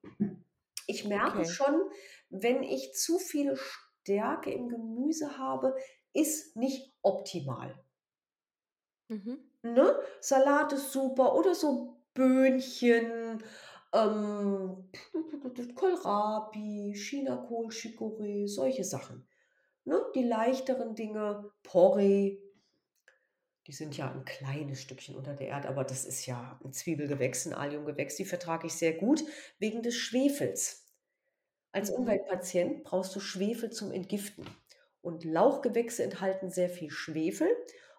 [0.88, 1.46] Ich merke Okay.
[1.46, 1.82] schon,
[2.30, 5.76] wenn ich zu viel Stärke im Gemüse habe,
[6.14, 7.84] ist nicht optimal.
[9.10, 9.40] Mhm.
[9.64, 10.00] Ne?
[10.22, 13.44] Salat ist super oder so Böhnchen,
[13.94, 14.90] ähm,
[15.76, 19.28] Kohlrabi, Chinakohl, Chicorée, solche Sachen.
[19.86, 20.02] Ne?
[20.16, 22.40] Die leichteren Dinge, Porree,
[23.70, 27.46] die sind ja ein kleines Stückchen unter der Erde, aber das ist ja ein Zwiebelgewächs,
[27.48, 29.24] ein Alliumgewächs, die vertrage ich sehr gut
[29.60, 30.88] wegen des Schwefels.
[31.72, 31.92] Als Mhm.
[31.92, 34.46] Umweltpatient brauchst du Schwefel zum Entgiften.
[35.02, 37.50] Und Lauchgewächse enthalten sehr viel Schwefel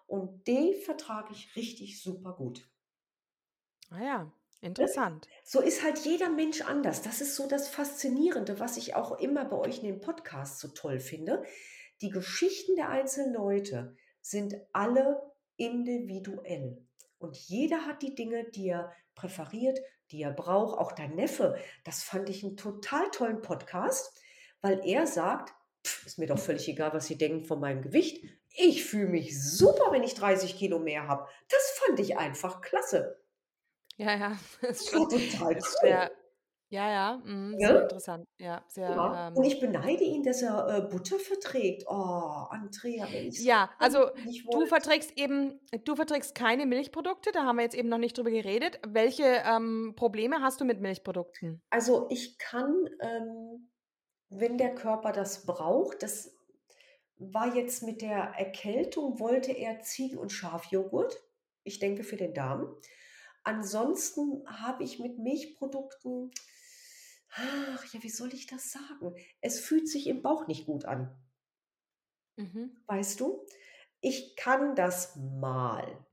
[0.07, 2.69] und die vertrage ich richtig super gut.
[3.91, 4.31] Ah ja,
[4.77, 4.89] Ne?
[4.89, 5.29] interessant.
[5.43, 7.01] So ist halt jeder Mensch anders.
[7.01, 10.69] Das ist so das Faszinierende, was ich auch immer bei euch in den Podcasts so
[10.69, 11.43] toll finde.
[12.01, 15.30] Die Geschichten der einzelnen Leute sind alle
[15.61, 16.77] individuell.
[17.19, 20.77] Und jeder hat die Dinge, die er präferiert, die er braucht.
[20.77, 24.19] Auch dein Neffe, das fand ich einen total tollen Podcast,
[24.61, 25.53] weil er sagt,
[25.85, 28.25] pff, ist mir doch völlig egal, was sie denken von meinem Gewicht.
[28.55, 31.27] Ich fühle mich super, wenn ich 30 Kilo mehr habe.
[31.47, 33.21] Das fand ich einfach klasse.
[33.97, 36.11] Ja, ja, das ist schon total cool.
[36.71, 37.57] Ja, ja, Ne?
[37.59, 38.27] sehr interessant.
[38.39, 41.83] Ja, sehr, Ja, und ähm ich beneide ihn, dass er, äh, Butter verträgt.
[41.87, 41.93] Oh,
[42.49, 44.09] Andrea, wenn ich's Ja, also
[44.51, 48.31] du verträgst eben du verträgst keine Milchprodukte, da haben wir jetzt eben noch nicht drüber
[48.31, 48.79] geredet.
[48.87, 51.61] Welche, ähm, Probleme hast du mit Milchprodukten?
[51.69, 53.69] Also, ich kann, ähm,
[54.29, 56.33] wenn der Körper das braucht das
[57.21, 61.15] war jetzt mit der Erkältung wollte er Ziegen und Schafjoghurt.
[61.63, 62.75] Ich denke für den Darm.
[63.43, 66.31] Ansonsten habe ich mit Milchprodukten
[67.31, 69.15] ach ja, wie soll ich das sagen?
[69.41, 71.15] Es fühlt sich im Bauch nicht gut an.
[72.37, 72.77] Mhm.
[72.87, 73.45] Weißt du?
[74.01, 76.05] Ich kann das mal,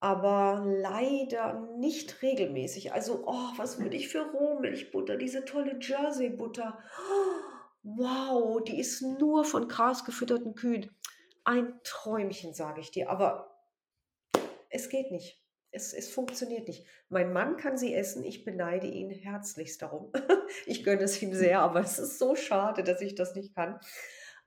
[0.00, 2.92] aber leider nicht regelmäßig.
[2.92, 6.78] Also, oh, was würde ich für Rohmilchbutter, diese tolle Jersey-Butter.
[7.82, 10.90] Wow, die ist nur von grasgefütterten Kühen.
[11.44, 13.56] Ein Träumchen, sage ich dir, aber
[14.70, 15.42] es geht nicht.
[15.76, 16.86] Es, es funktioniert nicht.
[17.10, 20.10] Mein Mann kann sie essen, ich beneide ihn herzlichst darum.
[20.64, 23.80] Ich gönne es ihm sehr, aber es ist so schade, dass ich das nicht kann.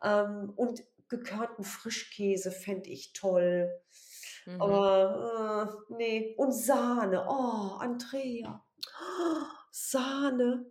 [0.02, 3.70] Ähm, und gekörnten Frischkäse fände ich toll.
[4.46, 4.62] Mhm.
[4.62, 6.36] Aber äh, nee.
[6.38, 7.26] Und Sahne.
[7.28, 8.66] Oh, Andrea.
[9.72, 10.66] Sahne.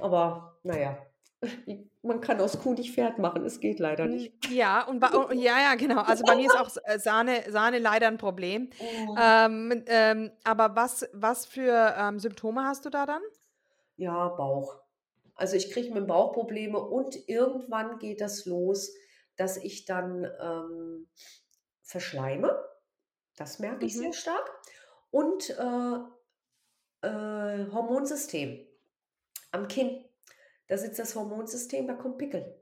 [0.00, 0.98] Aber naja,
[2.06, 3.44] man kann aus Kuh nicht Pferd machen.
[3.44, 4.32] Es geht leider nicht.
[4.48, 6.00] ja, und u ja, ja, genau.
[6.02, 8.70] Also, bei mir ist auch äh, Sahne Sahne leider 'n Problem.
[8.80, 9.16] Mhm.
[9.16, 13.22] Ähm, ähm, aber was was für, ähm, Symptome hast du da dann?
[13.96, 14.82] Ja, Bauch.
[15.34, 18.94] Also, ich kriege mit'm Bauch Probleme und irgendwann geht das los,
[19.36, 21.08] dass ich dann, ähm,
[21.82, 22.64] verschleime.
[23.36, 24.14] Das merke ich sehr Mhm.
[24.14, 24.50] stark.
[25.10, 25.98] Und, äh,
[27.02, 28.66] äh, Hormonsystem.
[29.52, 30.05] Am Kinn,
[30.68, 32.60] da sitzt das Hormonsystem, da kommt Pickel.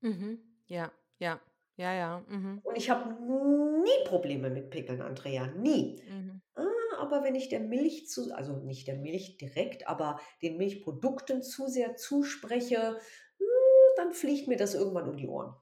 [0.00, 0.40] Mhm.
[0.66, 1.40] Ja, ja.
[1.76, 2.24] Ja, ja.
[2.28, 2.60] Mhm.
[2.62, 6.02] Und ich habe nie Probleme mit Pickeln, Andrea, nie.
[6.06, 6.42] Mhm.
[6.54, 6.64] Ah,
[6.98, 11.68] aber wenn ich der Milch zu also nicht der Milch direkt, aber den Milchprodukten zu
[11.68, 12.98] sehr zuspreche,
[13.38, 13.46] hm,
[13.96, 15.54] dann fliegt mir das irgendwann um die Ohren.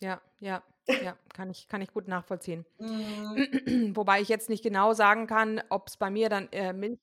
[0.00, 0.62] Ja, ja,
[1.02, 2.66] ja, kann ich kann ich gut nachvollziehen.
[2.78, 3.96] Mhm.
[3.96, 6.98] Wobei ich jetzt nicht genau sagen kann, ob's bei mir dann, äh, Milch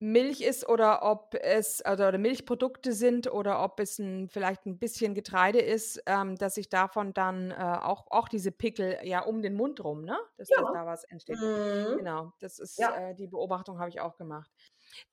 [0.00, 4.78] Milch ist oder ob es oder oder Milchprodukte sind oder ob es 'n vielleicht 'n
[4.78, 9.40] bisschen Getreide ist, ähm, dass ich davon dann, äh, auch auch diese Pickel ja um
[9.40, 10.62] den Mund rum, ne, dass Ja.
[10.72, 11.40] da was entsteht.
[11.40, 11.96] Mhm.
[11.96, 12.90] Genau, das ist Ja.
[12.90, 14.50] äh, die Beobachtung habe ich auch gemacht.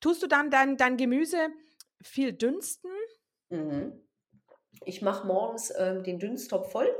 [0.00, 1.48] Tust du dann dein dein Gemüse
[2.02, 2.90] viel dünsten?
[3.50, 4.02] Mhm.
[4.84, 6.94] Ich mache morgens, ähm, den Dünsttopf voll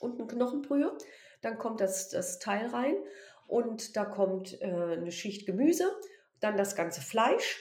[0.00, 0.96] und 'n Knochenbrühe.
[1.42, 2.96] Dann kommt das das Teil rein
[3.48, 5.86] und da kommt, äh, 'ne Schicht Gemüse,
[6.44, 7.58] dann das ganze Fleisch,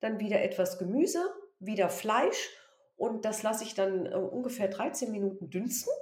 [0.00, 1.20] dann wieder etwas Gemüse,
[1.58, 2.50] wieder Fleisch
[2.96, 5.92] und das lasse ich dann, äh, ungefähr 13 Minuten dünsten.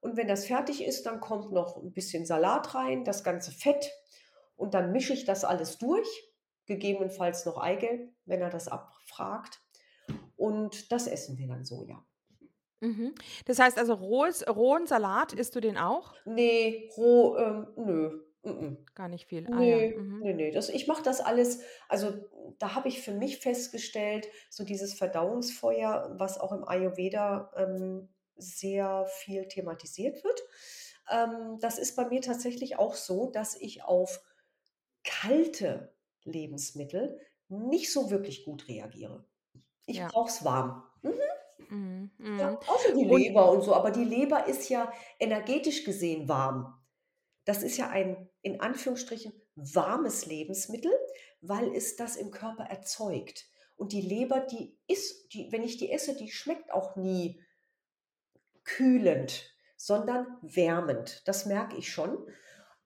[0.00, 3.90] Und wenn das fertig ist, dann kommt noch 'n bisschen Salat rein, das ganze Fett
[4.56, 6.08] und dann mische ich das alles durch,
[6.66, 9.60] gegebenenfalls noch Eigelb, wenn er das abfragt.
[10.36, 12.04] Und das essen wir dann so, ja.
[12.80, 13.14] Mhm.
[13.46, 16.14] Das heißt also rohes rohen Salat isst du den auch?
[16.26, 18.25] Ne, roh, ähm, nö.
[18.46, 18.86] M-m.
[18.94, 19.48] Gar nicht viel.
[19.52, 19.86] Ah ja.
[19.94, 20.26] Mhm.
[20.26, 20.50] ne, ne.
[20.52, 22.12] Das ich mache das alles also,
[22.58, 29.06] da habe ich für mich festgestellt, so dieses Verdauungsfeuer, was auch im Ayurveda, ähm, sehr
[29.06, 30.40] viel thematisiert wird.
[31.10, 34.22] Ähm, das ist bei mir tatsächlich auch so, dass ich auf
[35.04, 35.94] kalte
[36.24, 39.26] Lebensmittel nicht so wirklich gut reagiere.
[39.86, 40.08] Ich Ja.
[40.08, 40.84] brauche es warm.
[41.02, 41.12] Mhm.
[41.68, 42.58] Mhm, Ja, mhm.
[42.66, 46.75] außer die Und Leber und so, aber die Leber ist ja energetisch gesehen warm.
[47.46, 50.92] Das ist ja ein, in Anführungsstrichen, warmes Lebensmittel,
[51.40, 53.46] weil es das im Körper erzeugt.
[53.76, 57.42] Und die Leber, die ist die wenn ich die esse, die schmeckt auch nie
[58.64, 61.26] kühlend, sondern wärmend.
[61.28, 62.26] Das merke ich schon.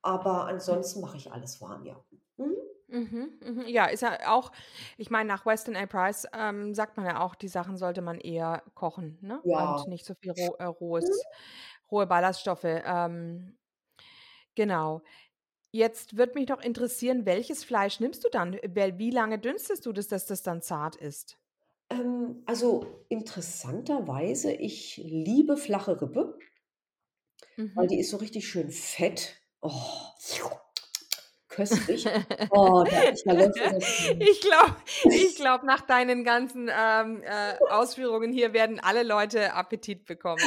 [0.03, 2.05] Aber ansonsten mache ich alles warm, ja.
[2.37, 2.57] Mhm.
[2.89, 3.63] Mhm, mhm.
[3.69, 4.51] Ja, ist ja auch,
[4.97, 5.87] ich meine, nach Weston A.
[5.87, 9.43] Price ähm, sagt man ja auch, die Sachen sollte man eher kochen, ne?
[9.43, 9.61] Ja.
[9.61, 11.23] Und nicht so viel roh, äh, rohes, Mhm.
[11.91, 12.65] rohe Ballaststoffe.
[12.65, 13.59] Ähm,
[14.55, 15.03] genau.
[15.73, 18.55] Jetzt würde mich noch interessieren, welches Fleisch nimmst du dann?
[18.55, 21.39] Wie lange dünstest du das, dass das dann zart ist?
[21.91, 26.39] Ähm, also interessanterweise, ich liebe flache Rippe,
[27.75, 27.89] weil Mhm.
[27.89, 29.37] die ist so richtig schön fett.
[29.61, 29.71] Oh,
[31.49, 32.07] köstlich.
[32.51, 32.85] Oh.
[33.13, 34.77] Ich glaube,
[35.11, 40.41] ich glaub, nach deinen ganzen ähm, äh, Ausführungen hier werden alle Leute Appetit bekommen.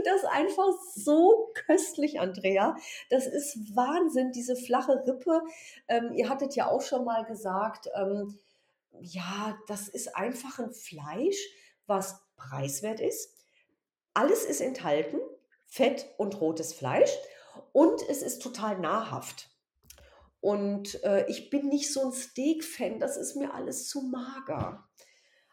[0.00, 2.74] Finde das einfach so köstlich, Andrea.
[3.10, 5.42] Das ist Wahnsinn, diese flache Rippe.
[5.88, 8.38] Ähm, ihr hattet ja auch schon mal gesagt, ähm,
[8.98, 11.36] ja, das ist einfach ein Fleisch,
[11.86, 13.34] was preiswert ist.
[14.14, 15.18] Alles ist enthalten,
[15.66, 17.12] Fett und rotes Fleisch.
[17.72, 19.50] Und es ist total nahrhaft.
[20.40, 24.88] Und äh, ich bin nicht so ein Steak-Fan, das ist mir alles zu mager.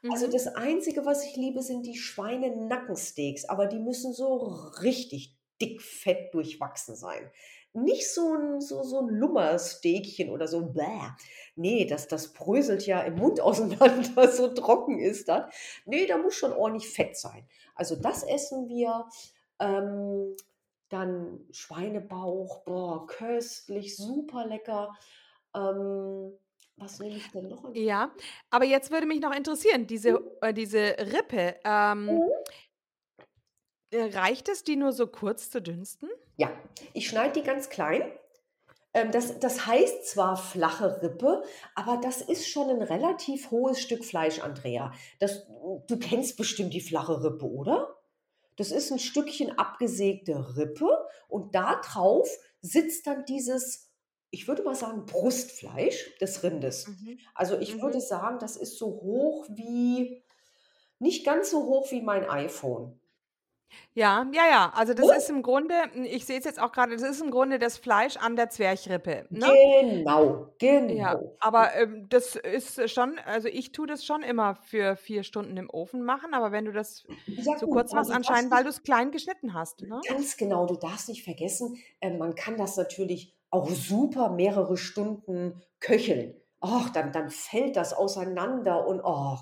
[0.09, 0.31] Also Mhm.
[0.31, 4.37] das Einzige, was ich liebe, sind die Schweinenackensteaks, aber die müssen so
[4.81, 7.31] richtig dick, fett durchwachsen sein.
[7.73, 10.65] Nicht so ein, so, so ein Lummersteakchen oder so.
[10.65, 10.83] Bäh.
[11.55, 15.53] Nee, das, das bröselt ja im Mund auseinander, so trocken ist das.
[15.85, 17.47] Nee, da muss schon ordentlich Fett sein.
[17.75, 19.05] Also das essen wir.
[19.59, 20.35] Ähm,
[20.89, 24.93] dann Schweinebauch, boah, köstlich, super lecker.
[25.55, 26.31] Ähm,
[26.77, 27.73] was nehme ich denn noch?
[27.73, 28.11] Ja,
[28.49, 32.23] aber jetzt würde mich noch interessieren, diese, äh, diese Rippe, ähm, Mhm.
[33.91, 36.09] äh, reicht es, die nur so kurz zu dünsten?
[36.37, 36.51] Ja,
[36.93, 38.03] ich schneide die ganz klein.
[38.93, 41.43] Ähm, das, das heißt zwar flache Rippe,
[41.75, 44.93] aber das ist schon ein relativ hohes Stück Fleisch, Andrea.
[45.19, 45.45] Das,
[45.87, 47.95] du kennst bestimmt die flache Rippe, oder?
[48.55, 50.89] Das ist ein Stückchen abgesägte Rippe
[51.27, 52.27] und da drauf
[52.61, 53.86] sitzt dann dieses,
[54.31, 56.87] ich würde mal sagen, Brustfleisch des Rindes.
[56.87, 57.27] Mhm.
[57.35, 57.81] Also ich Mhm.
[57.81, 60.23] würde sagen, das ist so hoch wie,
[60.99, 62.99] nicht ganz so hoch wie mein iPhone.
[63.93, 64.69] Ja, ja, ja.
[64.73, 65.11] Also das Ne?
[65.11, 67.77] ist im Grunde, hm, ich sehe es jetzt auch gerade, das ist im Grunde das
[67.77, 69.57] Fleisch an der Zwerchrippe, ne?
[69.81, 70.53] Genau,
[70.89, 71.37] Ja, genau.
[71.39, 75.69] aber ähm, das ist schon, also ich tue das schon immer für vier Stunden im
[75.69, 77.07] Ofen machen, aber wenn du das
[77.45, 80.05] Ja so gut, kurz machst, anscheinend, weil du es klein geschnitten hast, ne?
[80.07, 85.61] ganz genau, du darfst nicht vergessen, äh, man kann das natürlich auch super mehrere Stunden
[85.79, 86.35] köcheln.
[86.61, 89.37] Och, dann, dann fällt das auseinander und oh,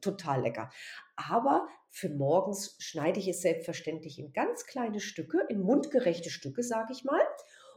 [0.00, 0.70] total lecker.
[1.16, 6.92] Aber für morgens schneide ich es selbstverständlich in ganz kleine Stücke, in mundgerechte Stücke, sage
[6.92, 7.20] ich mal.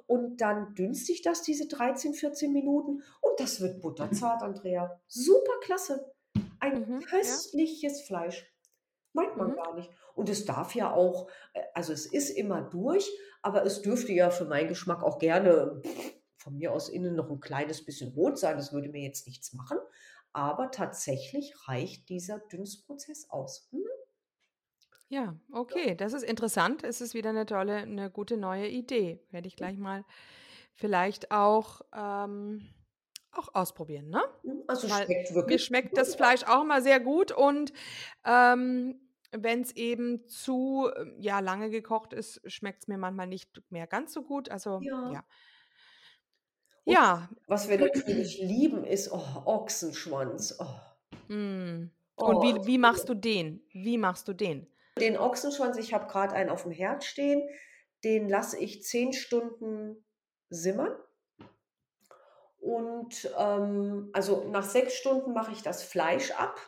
[0.07, 4.99] Und dann dünste ich das diese 13, 14 Minuten und das wird butterzart, Andrea.
[5.07, 6.11] Super klasse.
[6.59, 7.07] Ein Mhm, ja.
[7.07, 8.48] köstliches Fleisch.
[9.13, 9.55] Meint man Mhm.
[9.55, 9.89] gar nicht.
[10.15, 13.09] Und es darf ja auch, äh, also es ist immer durch,
[13.41, 15.81] aber es dürfte ja für meinen Geschmack auch gerne
[16.37, 18.57] von mir aus innen noch ein kleines bisschen rot sein.
[18.57, 19.77] Das würde mir jetzt nichts machen.
[20.33, 23.67] Aber tatsächlich reicht dieser Dünstprozess aus.
[23.71, 23.83] Hm?
[25.07, 25.35] Ja,
[25.67, 25.79] Ja.
[25.81, 26.83] okay, das ist interessant.
[26.83, 29.19] Es ist wieder eine tolle, eine gute neue Idee.
[29.31, 30.05] Werde ich gleich mal
[30.75, 32.69] vielleicht auch, ähm,
[33.31, 34.21] auch ausprobieren, ne?
[34.67, 36.15] Also Weil schmeckt mir wirklich schmeckt das.
[36.15, 37.73] Fleisch auch immer sehr gut und
[38.25, 38.99] ähm,
[39.31, 43.87] wenn es eben zu ähm, ja, lange gekocht ist, schmeckt es mir manchmal nicht mehr
[43.87, 44.49] ganz so gut.
[44.49, 45.11] Also Ja.
[45.11, 45.23] ja.
[46.85, 47.29] Ja.
[47.45, 50.57] was wir natürlich lieben, ist oh, Ochsenschwanz.
[50.59, 50.65] Oh,
[51.27, 51.91] Mm.
[52.15, 53.61] Und oh, wie, wie machst du den?
[53.71, 54.67] Wie machst du den?
[54.99, 55.77] den Ochsenschwanz.
[55.77, 57.47] Ich habe gerade einen auf dem Herd stehen.
[58.03, 60.05] Den lasse ich zehn Stunden
[60.49, 60.91] simmern.
[62.69, 66.59] Und ähm, also nach sechs Stunden mache ich das Fleisch ab.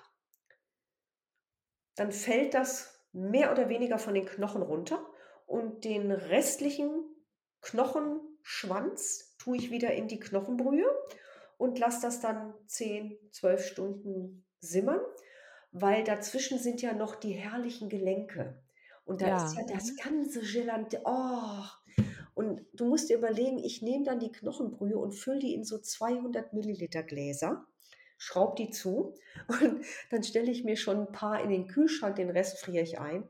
[1.95, 5.06] Dann fällt das mehr oder weniger von den Knochen runter.
[5.45, 7.04] Und den restlichen
[7.62, 10.89] Knochenschwanz tue ich wieder in die Knochenbrühe
[11.60, 15.02] und lasse das dann 10, 12 Stunden simmern,
[15.72, 18.64] weil dazwischen sind ja noch die herrlichen Gelenke.
[19.06, 19.62] Und da ist Ja.
[19.62, 19.97] ja das Mhm.
[19.97, 20.99] ganze Gelant.
[21.06, 21.64] Oh.
[22.34, 25.78] Und du musst dir überlegen, ich nehme dann die Knochenbrühe und fülle die in so
[25.80, 27.66] 200 Milliliter Gläser,
[28.18, 29.16] schraube die zu
[29.48, 33.00] und dann stelle ich mir schon ein paar in den Kühlschrank, den Rest friere ich
[33.00, 33.28] ein.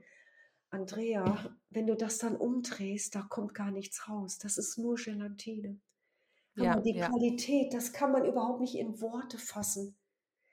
[0.69, 4.37] Andrea, wenn du das dann umdrehst, da kommt gar nichts raus.
[4.37, 5.79] Das ist nur Gelatine.
[6.55, 7.09] Hör Ja, die ja.
[7.09, 9.97] Qualität, das kann man überhaupt nicht in Worte fassen.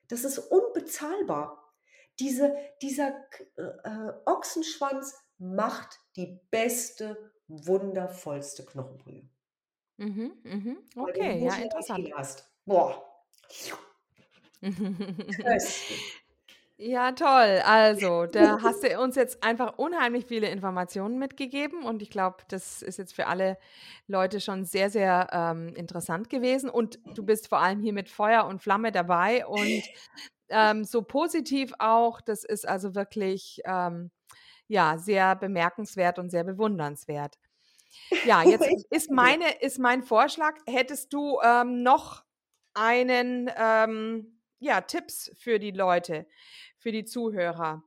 [0.08, 1.74] Das ist unbezahlbar.
[2.18, 3.44] Diese, dieser K-
[3.84, 9.28] äh, Ochsenschwanz macht die beste, wundervollste Knochenbrühe.
[9.96, 10.78] Mhm, mhm.
[10.96, 12.08] Okay, ja, interessant.
[12.14, 12.50] Hast.
[12.64, 13.04] Boah.
[16.80, 17.60] Ja, toll.
[17.64, 22.82] Also, da hast du uns jetzt einfach unheimlich viele Informationen mitgegeben und ich glaube, das
[22.82, 23.58] ist jetzt für alle
[24.06, 26.70] Leute schon sehr, sehr ähm, interessant gewesen.
[26.70, 29.82] Und du bist vor allem hier mit Feuer und Flamme dabei und
[30.50, 32.20] ähm, so positiv auch.
[32.20, 34.12] Das ist also wirklich ähm,
[34.68, 37.38] ja sehr bemerkenswert und sehr bewundernswert.
[38.24, 40.54] Ja, jetzt ist meine ist mein Vorschlag.
[40.66, 42.24] Hättest du ähm, noch
[42.74, 46.26] einen ähm, ja Tipps für die Leute?
[46.78, 47.82] für die Zuhörer,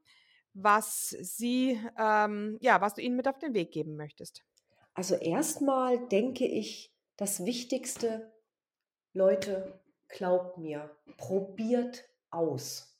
[0.54, 4.44] was sie, ähm, ja, was du ihnen mit auf den Weg geben möchtest?
[4.94, 8.32] Also erstmal denke ich, das Wichtigste,
[9.14, 12.98] Leute, glaubt mir, probiert aus,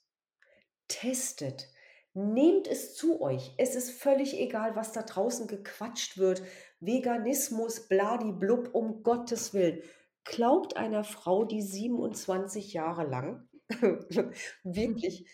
[0.88, 1.68] testet,
[2.14, 3.54] nehmt es zu euch.
[3.56, 6.42] Es ist völlig egal, was da draußen gequatscht wird.
[6.80, 9.82] Veganismus, bladiblub, um Gottes Willen.
[10.24, 13.48] Glaubt einer Frau, die 27 Jahre lang
[14.62, 15.26] wirklich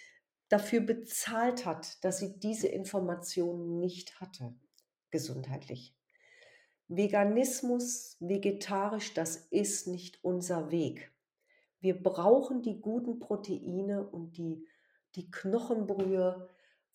[0.49, 4.55] dafür bezahlt hat, dass sie diese Informationen nicht hatte,
[5.11, 5.95] gesundheitlich.
[6.89, 11.13] Veganismus, vegetarisch, das ist nicht unser Weg.
[11.81, 14.67] Wir brauchen die guten Proteine und die,
[15.15, 16.49] die Knochenbrühe.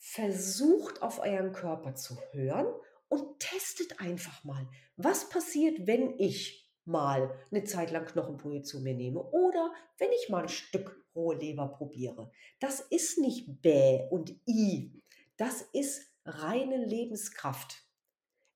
[0.06, 2.68] Versucht auf euren Körper zu hören
[3.08, 8.96] und testet einfach mal, was passiert, wenn ich mal eine Zeit lang Knochenbrühe zu mir
[8.96, 12.30] nehme oder wenn ich mal ein Stück rohe Leber probiere.
[12.60, 14.92] Das ist nicht Bäh und I.
[15.38, 17.82] Das ist reine Lebenskraft.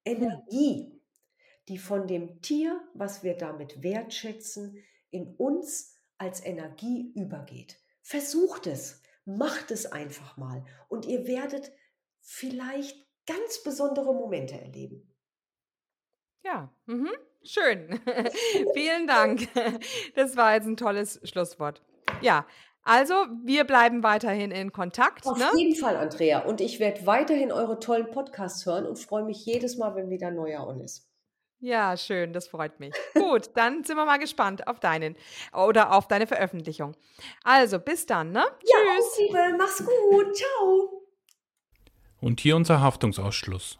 [0.03, 1.01] Energie,
[1.69, 7.79] die von dem Tier, was wir damit wertschätzen, in uns als Energie übergeht.
[8.01, 11.71] Versucht es, macht es einfach mal und ihr werdet
[12.21, 15.13] vielleicht ganz besondere Momente erleben.
[16.43, 17.11] Ja, mhm.
[17.43, 17.99] schön.
[18.73, 19.49] Vielen Dank.
[20.15, 21.82] Das war jetzt ein tolles Schlusswort.
[22.21, 22.47] Ja,
[22.84, 23.13] also
[23.43, 25.25] wir bleiben weiterhin in Kontakt.
[25.28, 25.49] Auf ne?
[25.57, 26.39] jeden Fall, Andrea.
[26.39, 30.32] Und ich werde weiterhin eure tollen Podcasts hören und freue mich jedes Mal, wenn wieder
[30.32, 31.06] neuer on ist.
[31.59, 32.93] Ja, schön, das freut mich.
[33.15, 35.15] Gut, dann sind wir mal gespannt auf deinen
[35.53, 36.95] oder auf deine Veröffentlichung.
[37.43, 38.45] Also, bis dann, ne?
[38.63, 39.17] Ja, Tschüss.
[39.19, 40.35] Liebe, mach's gut.
[40.35, 41.03] Ciao.
[42.19, 43.79] Und hier unser Haftungsausschluss.